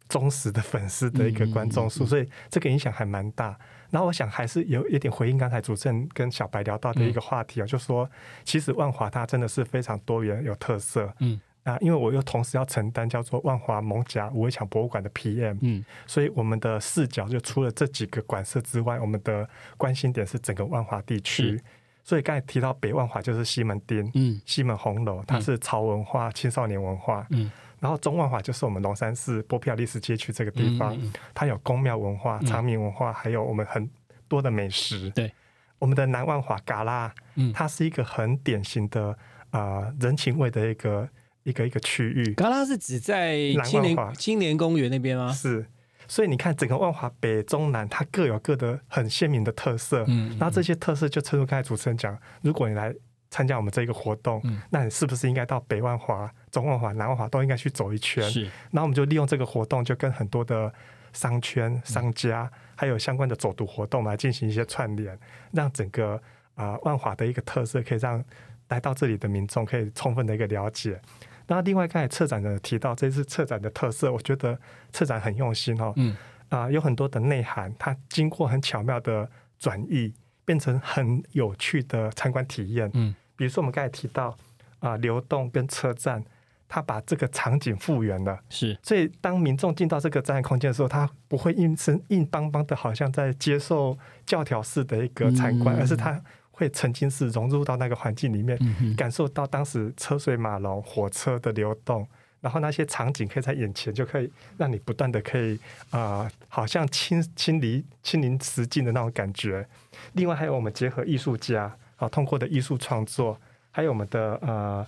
[0.10, 3.58] 忠实的粉丝的一个观众数，嗯嗯嗯嗯所以这个影响还蛮大。
[3.89, 8.10] 然后我想还是有一点回应刚才主持人跟小白聊到的一个话题啊，就说
[8.43, 11.12] 其实万华它真的是非常多元有特色。
[11.19, 21.62] 嗯啊，因为我又同时要承担叫做万华蒙甲五围墙博物馆的 PM，嗯所以我们的视角就除了这几个馆舍之外，我们的关心点是整个万华地区。
[22.04, 27.28] 所以刚才提到北万华就是西门町、嗯西门红楼，它是潮文化、青少年文化。
[27.32, 30.98] 嗯然后中万华就是我们龙山寺波皮亚历史街区这个地方，
[31.34, 33.89] 它有宫庙文化、嗯长明文化，还有我们很
[34.28, 35.10] 多的美食。
[35.12, 35.32] 对，
[35.78, 39.18] 我们的南万华嘎拉，嗯它是一个很典型的
[39.52, 41.10] 啊、呃人情味的一个
[41.44, 42.34] 一个一个区域。
[42.34, 45.32] 嘎拉是指在南青年青年公园那边吗？
[45.32, 45.65] 是，
[46.08, 50.04] 所以你看整个万华北中南，它各有各的很鲜明的特色。
[50.08, 52.94] 嗯，然后这些特色就正如刚才主持人讲，如果你来
[53.30, 58.24] 参加我们这个活动，嗯那你是不是应该到北万华、中万华、南万华都应该去走一圈？
[58.30, 60.74] 是然后我们就利用这个活动，就跟很多的
[61.13, 65.18] 商圈、商家，还有相关的走读活动来进行一些串联，
[65.52, 66.15] 让整个
[66.56, 68.24] 啊、呃万华的一个特色，可以让
[68.70, 71.00] 来到这里的民众可以充分的一个了解。
[71.48, 74.60] 那另外，刚才策展人提到这次策展的特色，我觉得
[74.92, 75.94] 策展很用心哦。
[75.96, 76.15] 嗯
[76.50, 80.13] 啊、有很多的内涵，它经过很巧妙的转译，
[80.49, 82.89] 变成很有趣的参观体验。
[82.95, 84.35] 嗯比如说我们刚才提到
[84.79, 86.23] 啊、流动跟车站，
[86.67, 88.39] 它把这个场景复原了。
[88.49, 102.07] 是所以，当民众进到这个展览空间的时候，他不会硬生硬邦邦的，好像在接受教条式的一个参观，嗯而是他会沉浸式融入到那个环境里面，嗯感受到当时车水马龙、火车的流动，
[102.41, 109.67] 然后那些场景可以在眼前，就可以让你不断的可以啊、好像亲亲离亲临实境的那种感觉。
[110.13, 113.38] 另外，还有我们结合艺术家啊，通过的艺术创作，
[113.71, 114.86] 还有我们的呃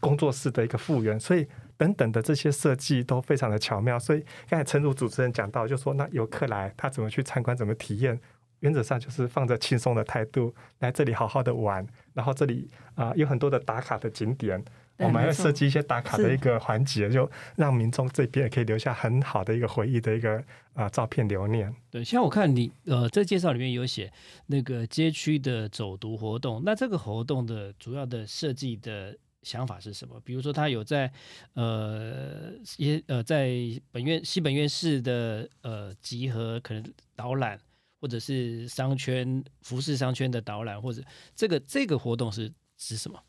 [0.00, 3.98] 工作室的一个复原，所以等等的这些设计都非常的巧妙。
[3.98, 8.18] 所以刚才陈如主持人讲到，就说那游客来他怎么去参观，怎么体验，
[8.60, 14.64] 原则上就是放着轻松的态度来这里好好的玩，然后这里啊、有很多的打卡的景点。
[15.02, 20.42] 我们还会对没错设计一些打卡的一个环节，就让民众这边也可以留下很好的一个回忆的一个
[20.74, 21.74] 啊、照片留念。
[21.90, 24.12] 对，像我看你呃，在介绍里面有写
[24.46, 30.20] 那个街区的走读活动，那这个活动的主要的设计的想法是什么？
[30.24, 31.12] 比如说，他有在
[31.54, 33.50] 呃也呃在
[33.90, 36.84] 本院西本院市的呃集合可能
[37.16, 37.58] 导览，
[38.00, 41.02] 或者是商圈服饰商圈的导览，或者
[41.34, 43.20] 这个这个活动是指什么？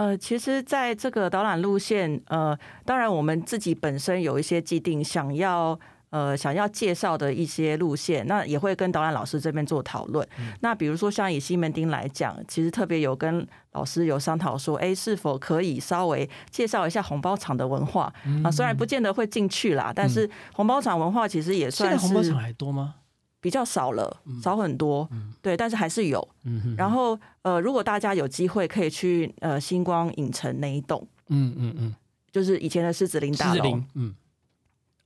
[0.00, 5.78] 呃，其实在这个导览路线，呃，当然我们自己本身有一些既定想要。
[6.10, 10.26] 呃，想要介绍的一些路线，那也会跟导览老师这边做讨论。
[10.58, 18.50] 那比如说像以西门町来讲，其实特别有跟老师有商讨说，哎，是否可以稍微介绍一下红包厂的文化啊？
[18.50, 22.96] 虽然不见得会进去啦，但是红包厂文化其实也现在算是红包厂还多吗？
[23.40, 25.08] 比较少了，少很多。
[25.40, 26.26] 对，但是还是有。
[26.44, 31.94] 嗯哼，然后呃，如果大家有机会可以去呃星光影城那一栋，嗯嗯嗯，
[32.30, 34.14] 就是以前的狮子林大楼嗯，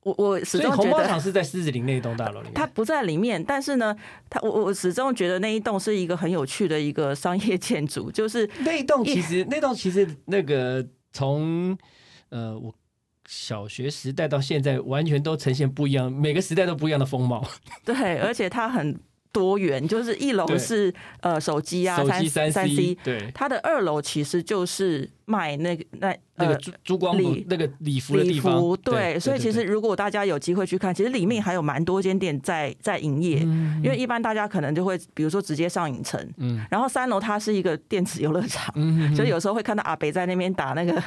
[0.03, 2.53] 我我始终觉得场是在狮子林那一栋大楼里面。
[2.53, 3.95] 它不在里面，但是呢，
[4.29, 11.77] 它我我始终觉得那一栋是一个很有趣的一个商业建筑，就是那一栋其实那栋其实那个从
[12.29, 12.73] 呃我
[13.27, 17.43] 小学时代到现在，完全都呈现不一样，每个时代都不一样的风貌。
[17.83, 18.97] 对，而且它很
[19.31, 33.81] 多元，就是一楼是呃手机啊，手机三三 C，对，它的二楼其实就是卖那个那呃那个珠珠光礼那个礼服的地方，对，所以其实如果大家有机会去看，其实里面还有蛮多间店在在营业，嗯。
[33.83, 36.65] 因为一般大家可能就会比如说直接上影城，嗯。
[36.69, 39.13] 然后三楼它是一个电子游乐场，嗯。
[39.15, 41.03] 所以有时候会看到阿北在那边打那个。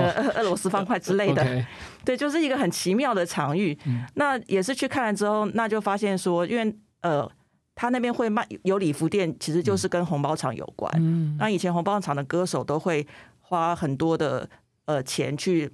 [0.00, 1.64] 呃，俄俄罗斯方块之类的
[2.04, 3.76] 对，就是一个很奇妙的场域。
[3.86, 7.30] 嗯那也是去看了之后，那就发现说，因为呃，
[7.74, 10.92] 他那边会卖有礼服店，其实就是跟红包场有关。
[10.98, 13.06] 嗯那以前红包场的歌手都会
[13.40, 14.48] 花很多的
[14.86, 15.70] 呃钱去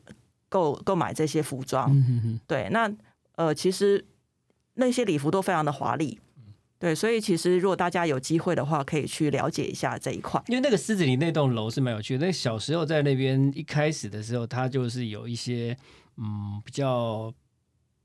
[0.48, 1.90] 购购买这些服装。
[2.46, 2.90] 对，那
[3.36, 4.04] 呃，其实
[4.74, 6.18] 那些礼服都非常的华丽。
[6.80, 10.42] 对，所以其实如果大家有机会的话，可以去了解一下这一块。
[10.48, 12.24] 因为那个狮子林那栋楼是蛮有趣的。
[12.24, 15.76] 那小时候在那边一开始的时候，它就是有一些
[16.16, 17.30] 嗯比较，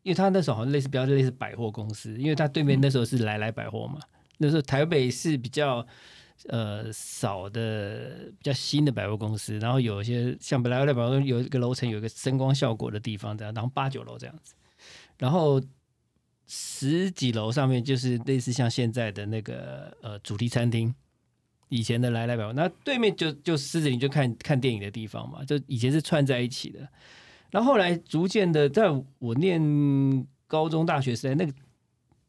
[0.03, 3.97] 因为它那时候好像类似比较类似百货公司，因为它对面那时候是来来百货嘛。
[4.39, 5.87] 那时候台北是比较
[6.49, 14.53] 呃少的比较新的百货公司，然后有一些像本来来百货有一个楼层有一个声光效果的地方这样，然后八九楼这样子，
[15.17, 15.61] 然后。
[16.47, 20.93] 十几楼上面就是类似像现在的那个呃主题餐厅，
[21.69, 26.87] 以前的来来百货，那对面就就狮子林就看看电影的地方嘛，就以前是串在一起的。
[27.51, 31.53] 然后后来逐渐的，在我念高中大学时代，那个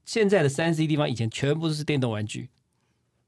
[0.04, 2.48] 现在的三 C 地方，以前全部都是电动玩具，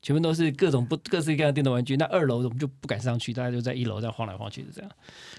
[0.00, 1.96] 全部都是各种不各式各样的电动玩具。
[1.96, 4.90] 那二楼我们就不敢上去，大家就在一楼在晃来晃去的这样。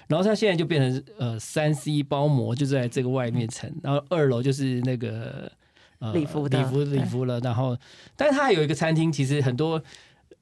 [0.06, 5.50] 然后它现在就变成呃三 C 包膜就在这个外面层，然后二楼就是那个
[5.98, 7.40] 呃礼服的礼服礼服了。
[7.40, 7.76] 然后，
[8.16, 9.82] 但是它还有一个餐厅，其实很多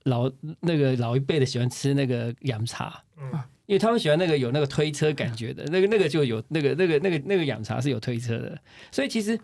[0.05, 3.33] 老那个老一辈的喜欢吃那个洋茶，嗯
[3.67, 8.59] 因为他们喜欢那个有那个推车感觉的，那个那个就有那个那个那个那个养茶是有推车的，
[8.91, 9.39] 所以其实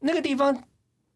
[0.00, 0.54] 那个地方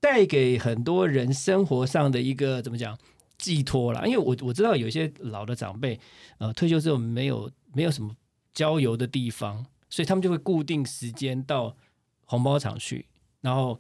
[0.01, 2.97] 带给很多人生活上的一个怎么讲
[3.39, 4.05] 寄托啦。
[4.07, 5.99] 因为我我知道有些老的长辈，
[6.39, 8.15] 呃，退休之后没有没有什么
[8.55, 11.77] 郊游的地方，所以他们就会固定时间到
[12.25, 13.07] 红包场去，
[13.41, 13.79] 然后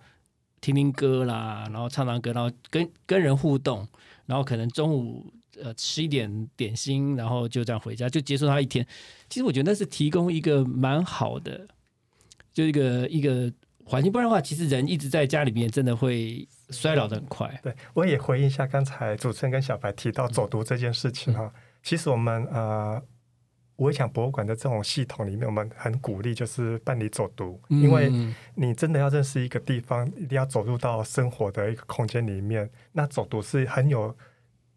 [0.61, 3.87] 听听歌啦，然后唱唱歌，然后跟跟人互动，
[4.27, 8.87] 然后可能中午呃吃一点点心，然后就这样回家，就结束他一天。
[9.29, 11.67] 其实我觉得那是提供一个蛮好的，
[12.53, 13.53] 就一个一个
[13.88, 17.49] 环境，不然的话，其实人一直在家里面，真的会衰老的很快。
[17.62, 21.53] 对，我也回应一下刚才主持人跟小白提到走读这件事情哈。
[21.85, 23.01] 其实我们呃，
[23.77, 32.68] 我想博物馆的这种系统里面，我们很鼓励就是办理走读，因为嗯你真的要认识一个地方，一定要走入到生活的一个空间里面。
[32.90, 34.16] 那走读是很有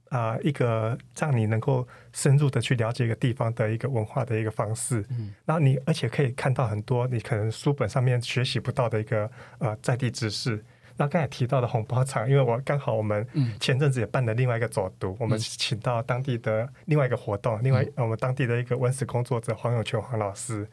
[0.09, 5.05] 啊、一个让你能够深入的去了解一个地方的一个文化的一个方式。
[5.11, 10.63] 嗯然后你而且可以看到很多你可能书本上面学习不到的一个呃在地知识。
[10.97, 20.67] 那刚才提到的红包场，因为我刚好我们嗯前阵子也办了另外一个走读，我们请到当地的另外一个活动，另外嗯我们当地的一个文史工作者黄永泉黄老师，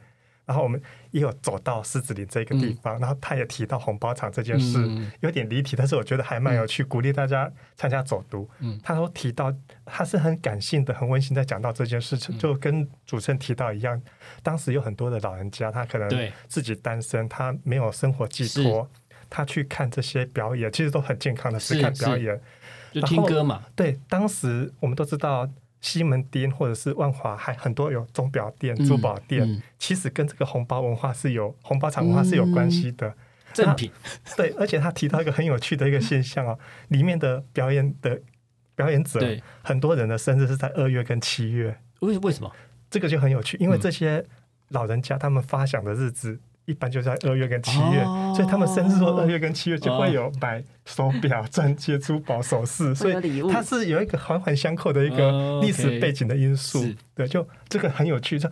[0.46, 0.80] 然后我们
[1.10, 5.10] 也有走到狮子林这个地方，然后他也提到红包场这件事，嗯。
[5.20, 8.48] 有点离题，但是我觉得还蛮有趣，鼓励大家参加走读。
[8.60, 8.80] 嗯。
[8.82, 9.52] 他说提到
[9.84, 12.18] 他是很感性的、很温馨在讲到这件事嗯。
[12.18, 14.00] 情，就跟主持人提到一样，
[14.42, 16.08] 当时有很多的老人家，他可能
[16.46, 18.88] 自己单身，他没有生活寄托。
[19.28, 22.40] 他去看这些表演，其实都很健康的，是是看表演。
[22.92, 25.46] 就听歌嘛，对，当时我们都知道
[25.86, 33.14] 西门町或者是万华，还很多有钟表店、嗯珠宝店，嗯其实跟这个红包文化是有红包场文化是有关系的。
[33.52, 33.90] 正品，
[34.36, 38.20] 对，而且他提到一个很有趣的一个现象哦， 里面的表演的
[38.74, 39.20] 表演者，
[39.62, 42.52] 很多人的生日是在二月跟七月，为为什么？
[42.90, 44.26] 这个就很有趣，因为嗯这些
[44.70, 46.38] 老人家他们发享的日子。
[46.66, 56.82] 一般就在二月跟七月，哦所以他们生日说二月跟七月就会有买手表、钻戒、珠宝首饰，所以它是有一个环环相扣的一哦个历史背景的因素。
[56.82, 58.38] 是对，就这个很有趣。
[58.38, 58.50] 像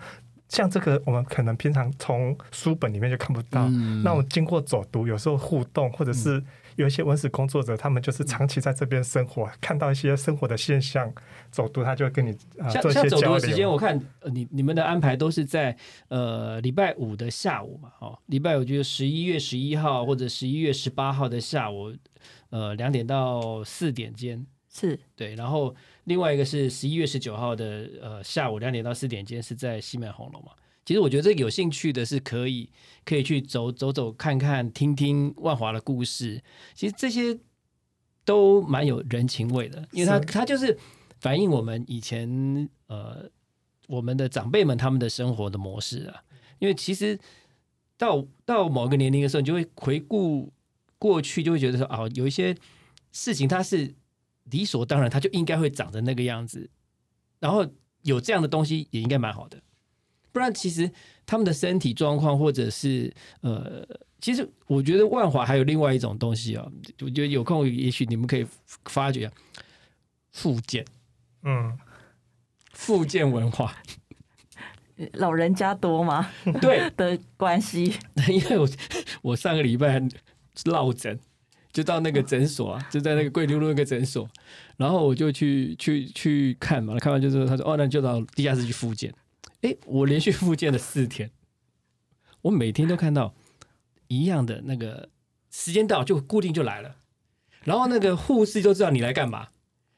[0.54, 3.66] 像这个，我们可能平常从书本里面就看不到。
[3.66, 4.02] 嗯。
[4.04, 6.40] 那我经过走读，有时候互动，或者是
[6.76, 11.12] 有一些文史工作者，他们就是长期在这边生活，看到一些生活的现象，
[11.50, 15.76] 走读他就会跟你呃、像做一些像走读交的时间，我看呃你你们的安排都是在
[16.08, 21.92] 呃礼拜五的下午嘛，哦，礼拜五就是十一月十一号或者十一月十八号的下午，
[22.50, 24.98] 呃两点到四点间，是。
[25.16, 30.52] 对，然后另外一个是十一月十九号的呃下午两点到四点间是在西门红楼嘛。
[30.84, 32.68] 其实我觉得这个有兴趣的是可以
[33.04, 36.42] 可以去走走走看看听听万华的故事，
[36.74, 37.38] 其实这些
[38.24, 40.78] 都蛮有人情味的，因为它是它就是
[41.20, 43.28] 反映我们以前呃
[43.86, 46.22] 我们的长辈们他们的生活的模式啊。
[46.58, 47.18] 因为其实
[47.96, 50.52] 到到某个年龄的时候，你就会回顾
[50.98, 52.54] 过去，就会觉得说啊，有一些
[53.10, 53.94] 事情它是
[54.50, 56.68] 理所当然，它就应该会长成那个样子，
[57.40, 57.66] 然后
[58.02, 59.60] 有这样的东西也应该蛮好的。
[60.32, 60.90] 不然，其实
[61.24, 63.86] 他们的身体状况，或者是呃，
[64.20, 66.66] 其实我觉得万华还有另外一种东西啊，
[67.00, 68.46] 我觉得有空也许你们可以
[68.86, 69.30] 发掘
[70.32, 70.84] 复健
[71.44, 71.78] 嗯，
[72.72, 73.76] 复健文化。
[75.14, 76.30] 老人家多吗
[76.60, 77.94] 对， 的关系？
[78.28, 78.68] 因为我
[79.22, 80.00] 我上个礼拜
[80.64, 81.18] 落诊，
[81.74, 84.26] 就到那个诊所啊，就在那个桂林路那个诊所，
[84.76, 89.12] 然后我就去去去看嘛，看完就说他说哦，那就到地下室去复健。
[89.62, 91.32] 哎，我连续复健了四天，
[92.42, 93.34] 我每天都看到
[94.06, 95.08] 一样的那个
[95.50, 96.94] 时间到就固定就来了，
[97.64, 99.48] 然后那个护士都知道你来干嘛，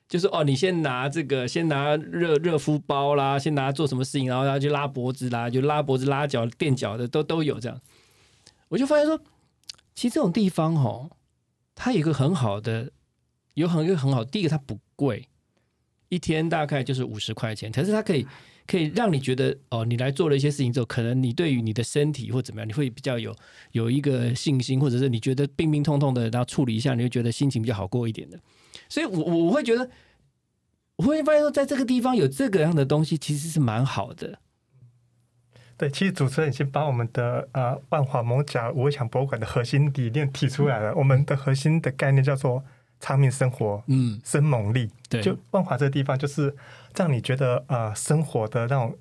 [0.09, 7.79] 就是哦，你先拿这个，先拿热热敷包啦，先拿做什么事情，然后要去拉脖子啦，就拉脖子、拉脚、垫脚的都都有这样。
[8.69, 9.21] 我就发现说，
[9.95, 11.11] 其实这种地方哦，
[11.77, 12.91] 它有一个很好的，
[13.55, 15.29] 有很一个很好，第一个它不贵，
[16.09, 18.27] 一天大概就是五十块钱，可是它可以。
[18.69, 23.33] 可以让你觉得哦，你来做了一些事情之后，可能你对于你的身体或怎么样，你会比较有
[23.71, 28.37] 有一个信心，或者是你觉得病病痛痛的，然后处理一下，你会觉得心情比较好过一点的。
[28.89, 29.89] 所以，我我会觉得，
[30.97, 34.37] 我会发现说，在这个地方有这个样的东西，其实是蛮好的。
[35.79, 40.95] 对，其实主持人已经把我们的呃万华蒙甲五味强博物馆的核心理念提出来了。
[40.95, 42.65] 我们的核心的概念叫做
[43.01, 44.91] 长命生活，嗯，生猛力。
[45.09, 46.55] 对，就万华这个地方就是。
[46.99, 48.97] 让你觉得呃，生活的那种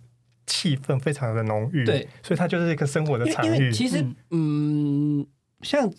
[0.46, 3.72] 气氛非常的浓郁，对，所以它就是一个生活的场域。
[3.72, 5.26] 其实，嗯，
[5.62, 5.90] 像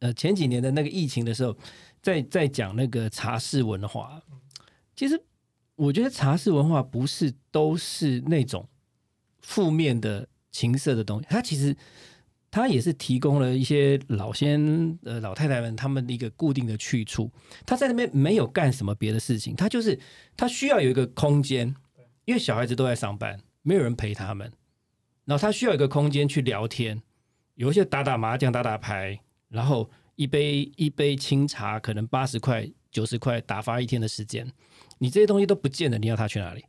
[0.00, 1.56] 呃前几年的那个疫情的时候，
[2.02, 4.20] 在在讲那个茶室文化，
[4.96, 5.22] 其实
[5.76, 8.66] 我觉得茶室文化不是都是那种
[9.44, 11.76] 负面的情色的东西，它其实。
[12.56, 17.28] 他也是提供了一些老先呃老太太们他们的一个固定的去处。
[17.66, 19.98] 他在那边没有干什么别的事情，他就是
[20.36, 21.74] 他需要有一个空间，
[22.26, 24.52] 因为小孩子都在上班，没有人陪他们。
[25.24, 27.02] 然后他需要一个空间去聊天，
[27.56, 29.18] 有一些打打麻将、打打牌，
[29.48, 34.46] 然后一杯一杯清茶，可能八十块、九十块打发一天的时间。
[34.98, 36.64] 你这些东西都不见了，你要他去哪里？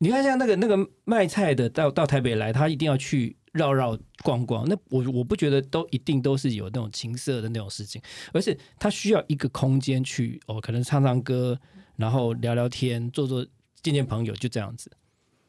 [0.00, 3.36] 你看像那个那个卖菜的到到台北来，他一定要去。
[3.52, 8.00] 绕绕逛逛，那我我不觉得都一定都是有那种情色的那种事情，
[8.32, 11.58] 而是他需要一个空间去哦，可能唱唱歌，
[11.96, 13.44] 然后聊聊天，做做
[13.82, 14.88] 见见朋友，就这样子。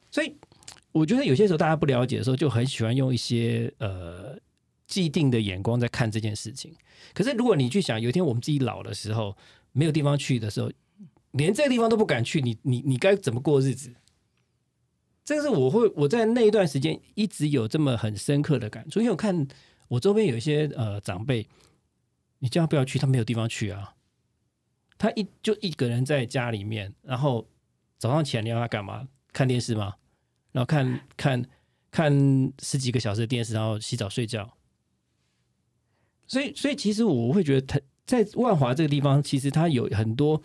[0.09, 0.35] 所以
[0.91, 4.35] 我觉得有些时候大家不了解的时候，就很喜欢用一些呃
[4.87, 6.73] 既定的眼光在看这件事情。
[7.13, 9.37] 可是如果你去想，有一天我们自己老的时候，
[9.73, 10.71] 没有地方去的时候，
[11.33, 13.93] 连这个地方都不敢去，你你你该怎么过日子？
[15.23, 19.47] 这是我会我在那一段时间一直有这么很深刻的感触，因为我看
[19.87, 21.47] 我周边有一些呃长辈，
[22.39, 23.93] 你叫他不要去，他没有地方去啊。
[24.97, 27.47] 他一就一个人在家里面，然后
[27.97, 29.07] 早上起来你要他干嘛？
[29.31, 29.95] 看电视吗？
[30.51, 31.45] 然后看看
[31.91, 34.57] 看十几个小时的电视，然后洗澡睡觉。
[36.27, 40.41] 所以，所以其实我会觉得，他在万华这个地方，其实他有很多。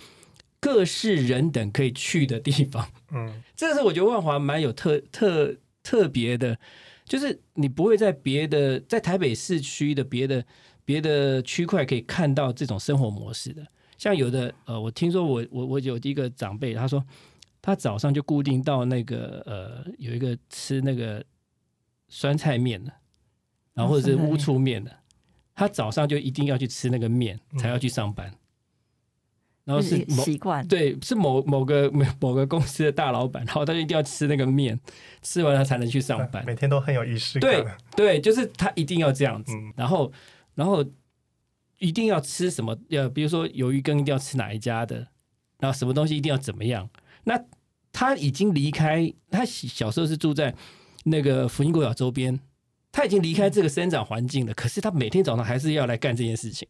[0.67, 6.59] 各式人等可以去的地方，嗯，这个是我觉得万华蛮有特特特别的，
[7.05, 10.45] 就是你不会在别的在台北市区的别的
[10.85, 13.64] 别的区块可以看到这种生活模式的。
[13.97, 17.01] 像有的呃，我听说我我我有一个长辈，他说
[17.62, 21.25] 他早上就固定到那个呃有一个吃那个
[22.09, 22.93] 酸菜面的，
[23.73, 24.91] 然后或者是乌醋面的，
[25.55, 28.35] 他早上就一定要去吃那个面，才要去上班。
[29.67, 34.79] 然后是习惯，对，是某某个某某个公司的大老板，然后他就一定要吃那个面，
[35.23, 37.51] 吃完他才能去上班，每天都很有仪式感。
[37.51, 40.12] 对对，就是他一定要这样子，然后
[40.55, 40.85] 然后
[41.79, 45.09] 一定要吃什么，要比如说鱿鱼羹一定要吃哪一家的，
[45.59, 46.89] 然后什么东西一定要怎么样。
[47.25, 47.45] 那
[47.91, 50.55] 他已经离开，他小时候是住在
[51.07, 52.39] 那个福音国小周边，
[52.93, 56.69] 他已经离开这个生长环境了，可是他每天早上还是要来干这件事情，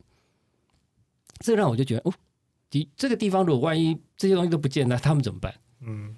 [1.40, 2.14] 这让我就觉得哦。
[2.70, 5.54] 的这个地方，如果万一这些东西都不见，那他们怎么办？
[5.80, 6.16] 嗯，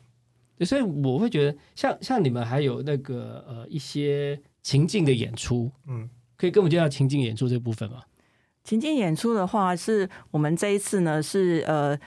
[0.64, 8.02] 所以我会觉得，像像你们还有那个呃一些情境的演出，嗯，可以跟我们介绍情境演出这部分吗？
[8.64, 11.98] 情境演出的话，是我们这一次呢是呃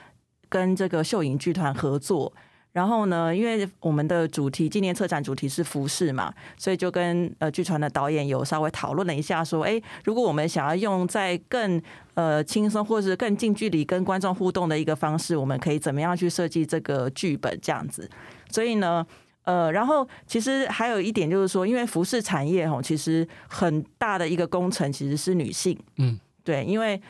[0.49, 2.33] 跟这个秀影剧团合作。
[2.73, 11.81] 然后呢，因为我们的主题纪念策展主题是服饰嘛，所以就跟呃剧团的导演有稍微讨论了一下，说，哎，如果我们想要用在更
[12.13, 18.09] 呃轻松或者是更近距离跟观众互动的一个方式，我们可以怎么样去设计这个剧本这样子？
[18.49, 19.05] 所以呢，
[19.43, 27.01] 呃，然后其实还有一点就是说，因为服饰产业吼，其实很大的一个工程其实是女性，嗯，对，因为。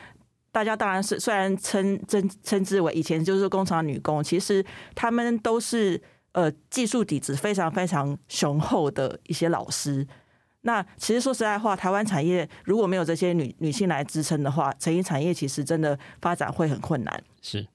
[0.52, 6.00] 大家当然是虽然称称称之为以前就是工厂女工，其实他们都是
[6.32, 10.06] 呃技术底子非常非常雄厚的一些老师。
[10.60, 17.24] 那其实说实在话，台湾产业如果没有这些女女性来支撑的话，成衣产业其实真的发展会很困难。
[17.40, 17.66] 是。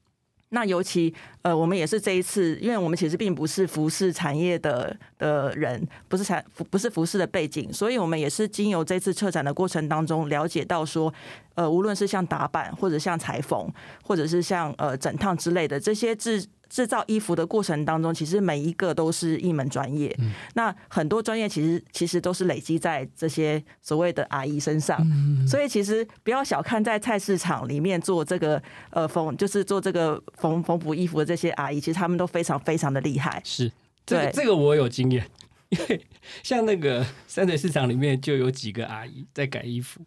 [0.50, 11.14] 那尤其呃，我们也是这一次，因为我们其实并不是服饰产业的的人，不是产不是服饰的背景，所以我们也是经由这次策展的过程当中了解到说，
[11.56, 13.70] 呃，无论是像打板或者像裁缝，
[14.04, 20.16] 或者是像呃整烫之类的这些制制造衣服的过程当中，其实每一个都是一门专业。
[20.56, 25.00] 那很多专业其实其实都是累积在这些所谓的阿姨身上。
[25.48, 28.62] 所以其实不要小看在菜市场里面做这个
[28.92, 33.42] 呃缝，就是做这个缝缝补衣服的这些阿姨，其实他们都非常非常的厉害。
[33.44, 33.72] 是，
[34.06, 35.30] 这个对这个我有经验，
[35.70, 36.02] 因 为
[36.44, 40.02] 像那个三水市场里面就有几个阿姨在改衣服，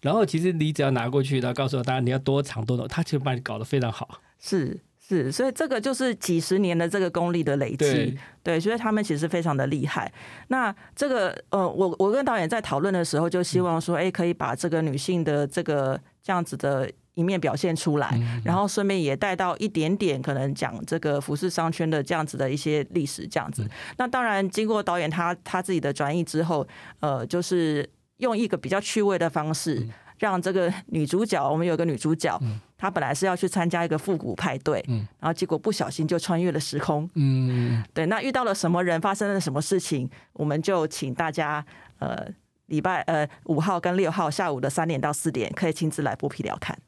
[0.00, 4.20] 然后其实你只要拿过去，然后告诉大家你要多长多短，他其实把你搞得非常好。
[4.38, 4.80] 是
[5.10, 8.60] 是，所以这个就是几十年的这个功力的累积对。
[8.60, 10.10] 所以他们其实非常的厉害。
[10.46, 23.68] 那这个呃，我我跟导演在讨论的时候，就希望说，哎，可以把这个女性的这个这样子的一面表现出来，然后顺便也带到一点点可能讲这个服饰商圈的这样子的一些历史这样子。
[23.98, 26.64] 那当然，经过导演他他自己的转译之后，
[27.00, 29.84] 呃，就是用一个比较趣味的方式。
[30.20, 32.38] 让这个女主角，我们有个女主角，
[32.80, 41.62] 她本来是要去参加一个复古派对，然后结果不小心就穿越了时空，嗯，对，那遇到了什么人，发生了什么事情，我们就请大家
[41.98, 42.26] 呃
[42.66, 46.78] 礼拜呃五号跟六号下午的三点到四点，可以亲自来剥皮聊看。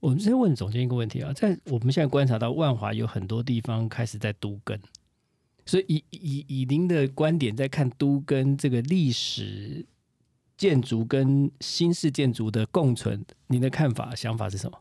[0.00, 4.78] 我们先问总监一个问题啊，在我们现在观察到万华有很多地方开始在都更，
[5.64, 9.86] 所以以以以您的观点在看都更这个历史
[10.56, 14.78] 建筑跟新式建筑的共存，您的看法想法是什么？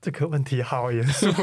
[0.00, 1.28] 这个问题好严肃。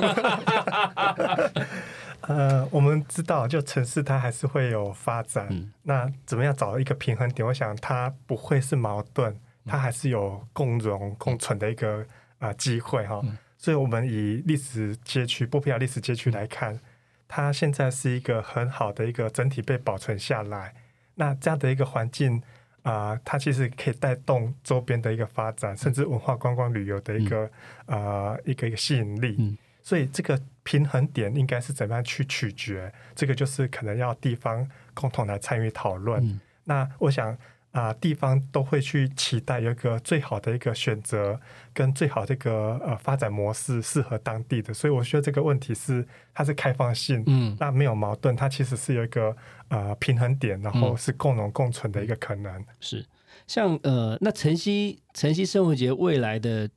[2.22, 5.48] 呃，我们知道，就城市它还是会有发展。
[5.50, 7.44] 嗯那怎么样找一个平衡点？
[7.48, 12.06] 我想它不会是矛盾，它还是有共荣共存的一个
[12.38, 13.20] 呃机会哈。
[13.58, 16.80] 所以，我们以历史街区波皮亚历史街区来看，
[17.28, 20.76] 它现在是一个很好的一个整体被保存下来。
[21.16, 22.44] 那这样的一个环境
[22.84, 27.52] 啊、它其实可以带动周边的一个发展，甚至文化观光旅游的一个、
[27.86, 29.36] 呃一个一个吸引力。
[29.40, 32.94] 嗯所以这个平衡点应该是怎么样去取决？
[33.16, 36.24] 这个就是可能要地方共同来参与讨论。
[36.24, 37.36] 嗯那我想
[37.72, 41.40] 啊、地方都会去期待有一个最好的一个选择，
[41.74, 44.74] 跟最好的一个呃发展模式适合当地的。
[44.74, 49.36] 所以我觉得这个问题是它是开放性，嗯那没有矛盾，它其实是有一个
[49.70, 52.64] 呃平衡点，然后嗯是共荣共存的一个可能。
[52.80, 53.06] 是
[53.48, 56.70] 像呃，那晨曦晨曦生活节未来的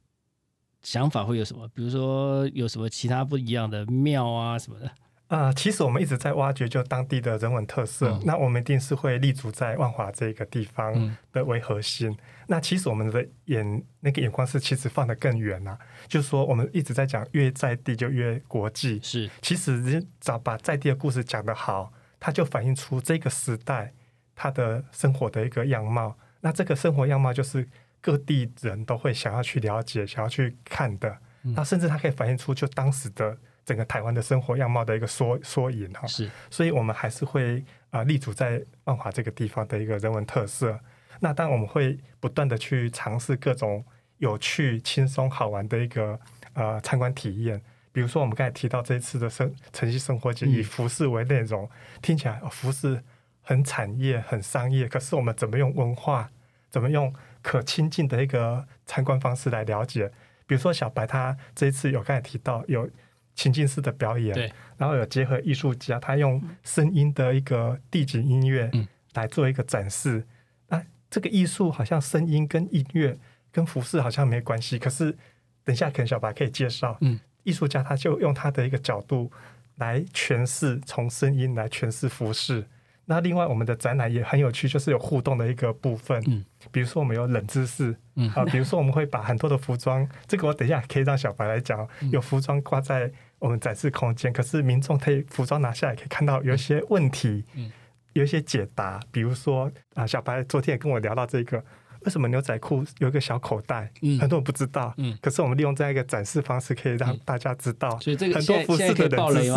[0.82, 1.66] 想法会有什么？
[1.74, 4.90] 比如说有什么其他不一样的庙啊什么的？
[5.28, 12.16] 啊、其实我们一直在挖掘就当地的人文特色，嗯那我们一定是会立足在万华这个地方嗯的为核心。
[12.46, 19.00] 那其实我们的眼那个眼光是其实放得更远啊，就是说我们一直在讲越在地就越国际。
[19.02, 23.92] 是其实只找把在地的故事讲得好，它就反映出这个时代
[24.36, 26.16] 它的生活的一个样貌。
[26.42, 27.66] 那这个生活样貌就是
[28.00, 31.08] 各地人都会想要去了解、想要去看的。
[31.42, 36.06] 嗯那甚至它可以反映出就当时的整个台湾的生活样貌的一个缩缩影哈。
[36.06, 37.58] 是所以我们还是会
[37.90, 40.78] 啊、呃立足在万华这个地方的一个人文特色。
[41.20, 43.84] 那当然我们会不断的去尝试各种
[44.18, 46.18] 有趣、轻松、好玩的一个
[46.54, 47.60] 呃参观体验。
[47.92, 51.70] 比如说我们刚才提到这一次的生城市生活节，嗯以服饰为内容，
[52.02, 53.00] 听起来、哦、服饰
[53.40, 56.28] 很产业、很商业，可是我们怎么用文化，
[56.68, 60.10] 怎么用可亲近的一个参观方式来了解？
[60.46, 62.90] 比如说小白他这一次有刚才提到有
[63.34, 70.24] 情境式的表演，对，然后有结合艺术家，他用声音的一个地景音乐嗯来做一个展示。
[70.68, 73.16] 那、这个艺术好像声音跟音乐
[73.52, 75.16] 跟服饰好像没关系，可是
[75.64, 79.30] 等一下可能小白可以介绍，嗯，艺术家他就用他的一个角度
[79.76, 82.64] 来诠释，从声音来诠释服饰。
[83.06, 86.22] 那另外，我们的展览也很有趣，就是有互动的一个部分。
[86.26, 93.12] 嗯，比如说我们有冷知识，嗯啊，比如说我们会把很多的服装，这个我等一下可以让小白来讲，嗯有服装挂在
[93.44, 97.70] 我们展示空间，可是民众可以服装拿下来，可以看到有一些问题，嗯
[98.14, 98.98] 有一些解答。
[99.12, 101.62] 比如说啊，小白昨天也跟我聊到这个，
[102.06, 107.98] 为什么牛仔裤有一个小口袋，嗯很多人不知道，嗯可是我们利用这样一个展示方式，可以让嗯大家知道。
[108.00, 109.50] 所以这个很多服现在现在可饰的爆雷？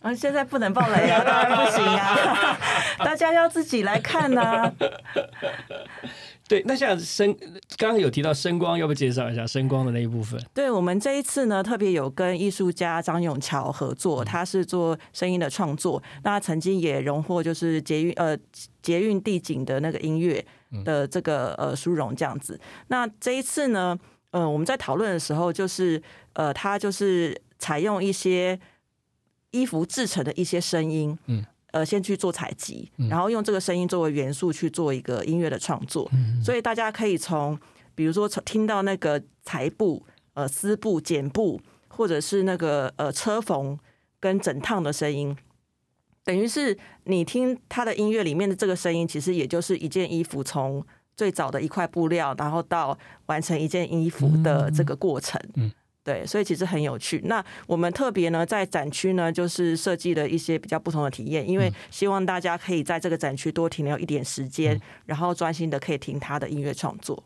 [0.00, 2.58] 啊，现在不能爆雷啊， 当然不行啊，
[2.98, 4.72] 大家要自己来看呐、
[6.48, 7.32] 对，那像声
[7.76, 10.42] 刚刚有提到声光，要不要介绍一下声光的那一部分？
[10.54, 18.34] 对我们这一次呢，特别有跟艺术家张永桥合作，他是做声音的创作，那他曾经也荣获就是捷运呃
[18.80, 20.42] 捷运地景的那个音乐
[20.84, 22.58] 的这个呃殊荣这样子。
[22.86, 23.98] 那这一次呢，
[24.30, 28.58] 呃，我们在讨论的时候，就是呃，他就是采用一些
[29.50, 31.44] 衣服制成的一些声音，嗯。
[31.72, 36.10] 呃，先去做采集，然后用这个声音作为元素去做一个音乐的创作，
[36.42, 37.58] 所以大家可以从
[37.94, 40.04] 比如说从听到那个裁布、
[40.34, 43.78] 呃丝布、剪布，或者是那个呃车缝
[44.18, 45.36] 跟整烫的声音。
[46.24, 50.84] 等于是你听他的音乐里面的这个声音，其实也就是一件衣服从
[51.16, 52.96] 最早的一块布料，然后到
[53.26, 55.40] 完成一件衣服的这个过程。
[55.54, 55.72] 嗯，
[56.08, 57.20] 对，所以其实很有趣。
[57.26, 67.22] 那我们特别呢，在展区呢，就是设计了一些比较不同的体验，因为希望大家可以在这个展区多停留一点时间，然后专心的可以听他的音乐创作。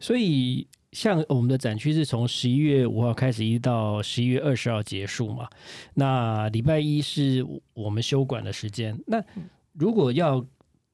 [0.00, 5.48] 所以，像我们的展区是从十一月五号开始，一直到十一月二十号结束嘛。
[5.94, 8.98] 那礼拜一是我们休馆的时间。
[9.06, 9.22] 那
[9.72, 10.44] 如果要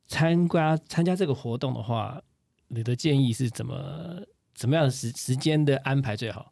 [0.07, 2.21] 参加参加这个活动的话，
[2.69, 4.21] 你的建议是怎么
[4.55, 6.51] 怎么样的时时间的安排最好？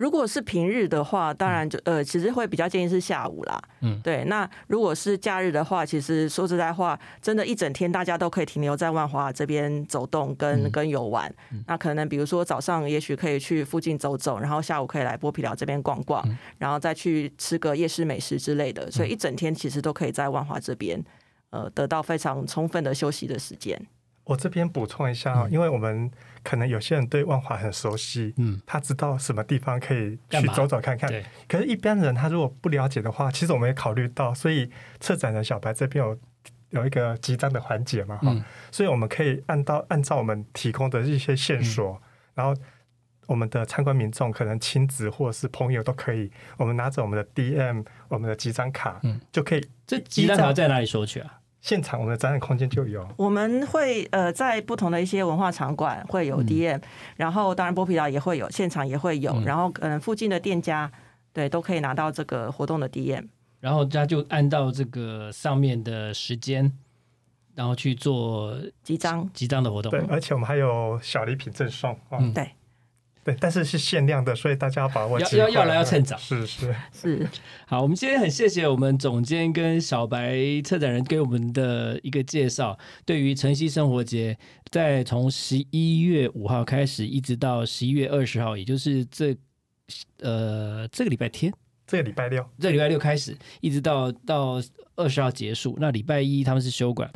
[0.00, 3.62] 如果是平日的话，当然就呃，其实会比较建议是下午啦。
[3.82, 4.24] 嗯，对。
[4.24, 11.30] 那如果是假日的话，其实说实在话，真的，一整天大家都可以停留在万华这边走动跟跟游玩。
[11.66, 16.26] 那可能比如说早上也许可以去附近走走，然后下午可以来剥皮寮这边逛逛，
[16.56, 18.90] 然后再去吃个夜市美食之类的。
[18.90, 20.98] 所以一整天其实都可以在万华这边
[21.50, 23.78] 呃得到非常充分的休息的时间。
[24.24, 26.10] 我这边补充一下，因为我们
[26.42, 31.08] 可能有些人对万华很熟悉，嗯，他知道什么地方可以去走走看看。
[31.10, 36.18] 对，可是，一般人他如果不了解的话，其实我们也考虑到，所以策展人小白这边有
[36.70, 42.00] 有一个集章的环节嘛，哈，所以我们可以按照按照我们提供的一些线索，
[42.34, 42.54] 然后
[43.26, 49.68] 我们的参观民众可能亲子或者是朋友都可以，我们拿着我们的 DM，我们的集章卡，嗯，就可以。
[49.86, 51.39] 这集章卡在哪里收取啊？
[51.60, 56.80] 现场我们的展览空间就有，我们会呃在不同的一些文化场馆会有 DM，
[57.16, 60.90] 然后当然波皮岛也会有，现场也会有，然后嗯附近的店家
[61.32, 63.26] 对都可以拿到这个活动的 DM，
[63.60, 66.72] 然后他就按照这个上面的时间，
[67.54, 69.28] 然后去做集章。
[69.34, 69.90] 集章的活动。
[69.90, 72.32] 对，而且我们还有小礼品赠送，嗯。
[72.32, 72.50] 对。
[73.22, 76.16] 对，但是是限量的，所以大家要把握要要要来要趁早。
[76.16, 77.28] 是是是。
[77.66, 82.78] 好，我们今天很谢谢我们总监跟小白策展人给我们的一个介绍。
[83.04, 84.38] 对于晨曦生活节，
[84.70, 89.36] 在从十一月五号开始，一直到十一月二十号，也就是这
[90.20, 91.52] 呃这个礼拜天，
[91.86, 94.62] 这个礼拜六，这个礼拜六开始，一直到到
[94.96, 95.76] 二十号结束。
[95.78, 97.10] 那礼拜一他们是休馆，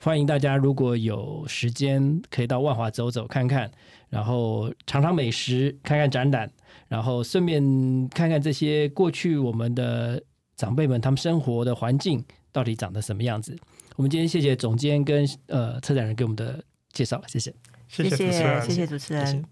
[0.00, 3.70] 欢迎大家如果有时间可以到万华走走看看。
[4.16, 6.50] 然后尝尝美食，看看展览，
[6.88, 7.62] 然后顺便
[8.08, 10.22] 看看这些过去我们的
[10.56, 13.54] 长辈们他们生活的环境到底长得什么样子。
[13.94, 17.54] 我们今天谢谢总监跟呃策展人给我们的介绍，谢谢，
[17.88, 19.44] 谢谢主持人，谢谢主持人，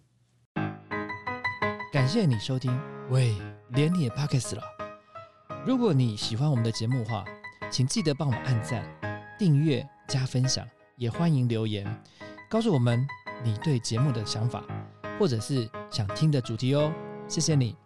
[1.93, 2.75] 感谢你收听，
[3.11, 3.35] 喂，
[3.73, 4.63] 连你也 pockets 了。
[5.67, 7.23] 如果你喜欢我们的节目的话，
[7.71, 8.83] 请记得帮我们按赞、
[9.39, 11.87] 订阅、加分享，也欢迎留言
[12.49, 13.07] 告诉我们。
[13.45, 14.65] 你对节目的想法，
[15.21, 16.91] 或者是想听的主题哦，
[17.29, 17.77] 谢谢你。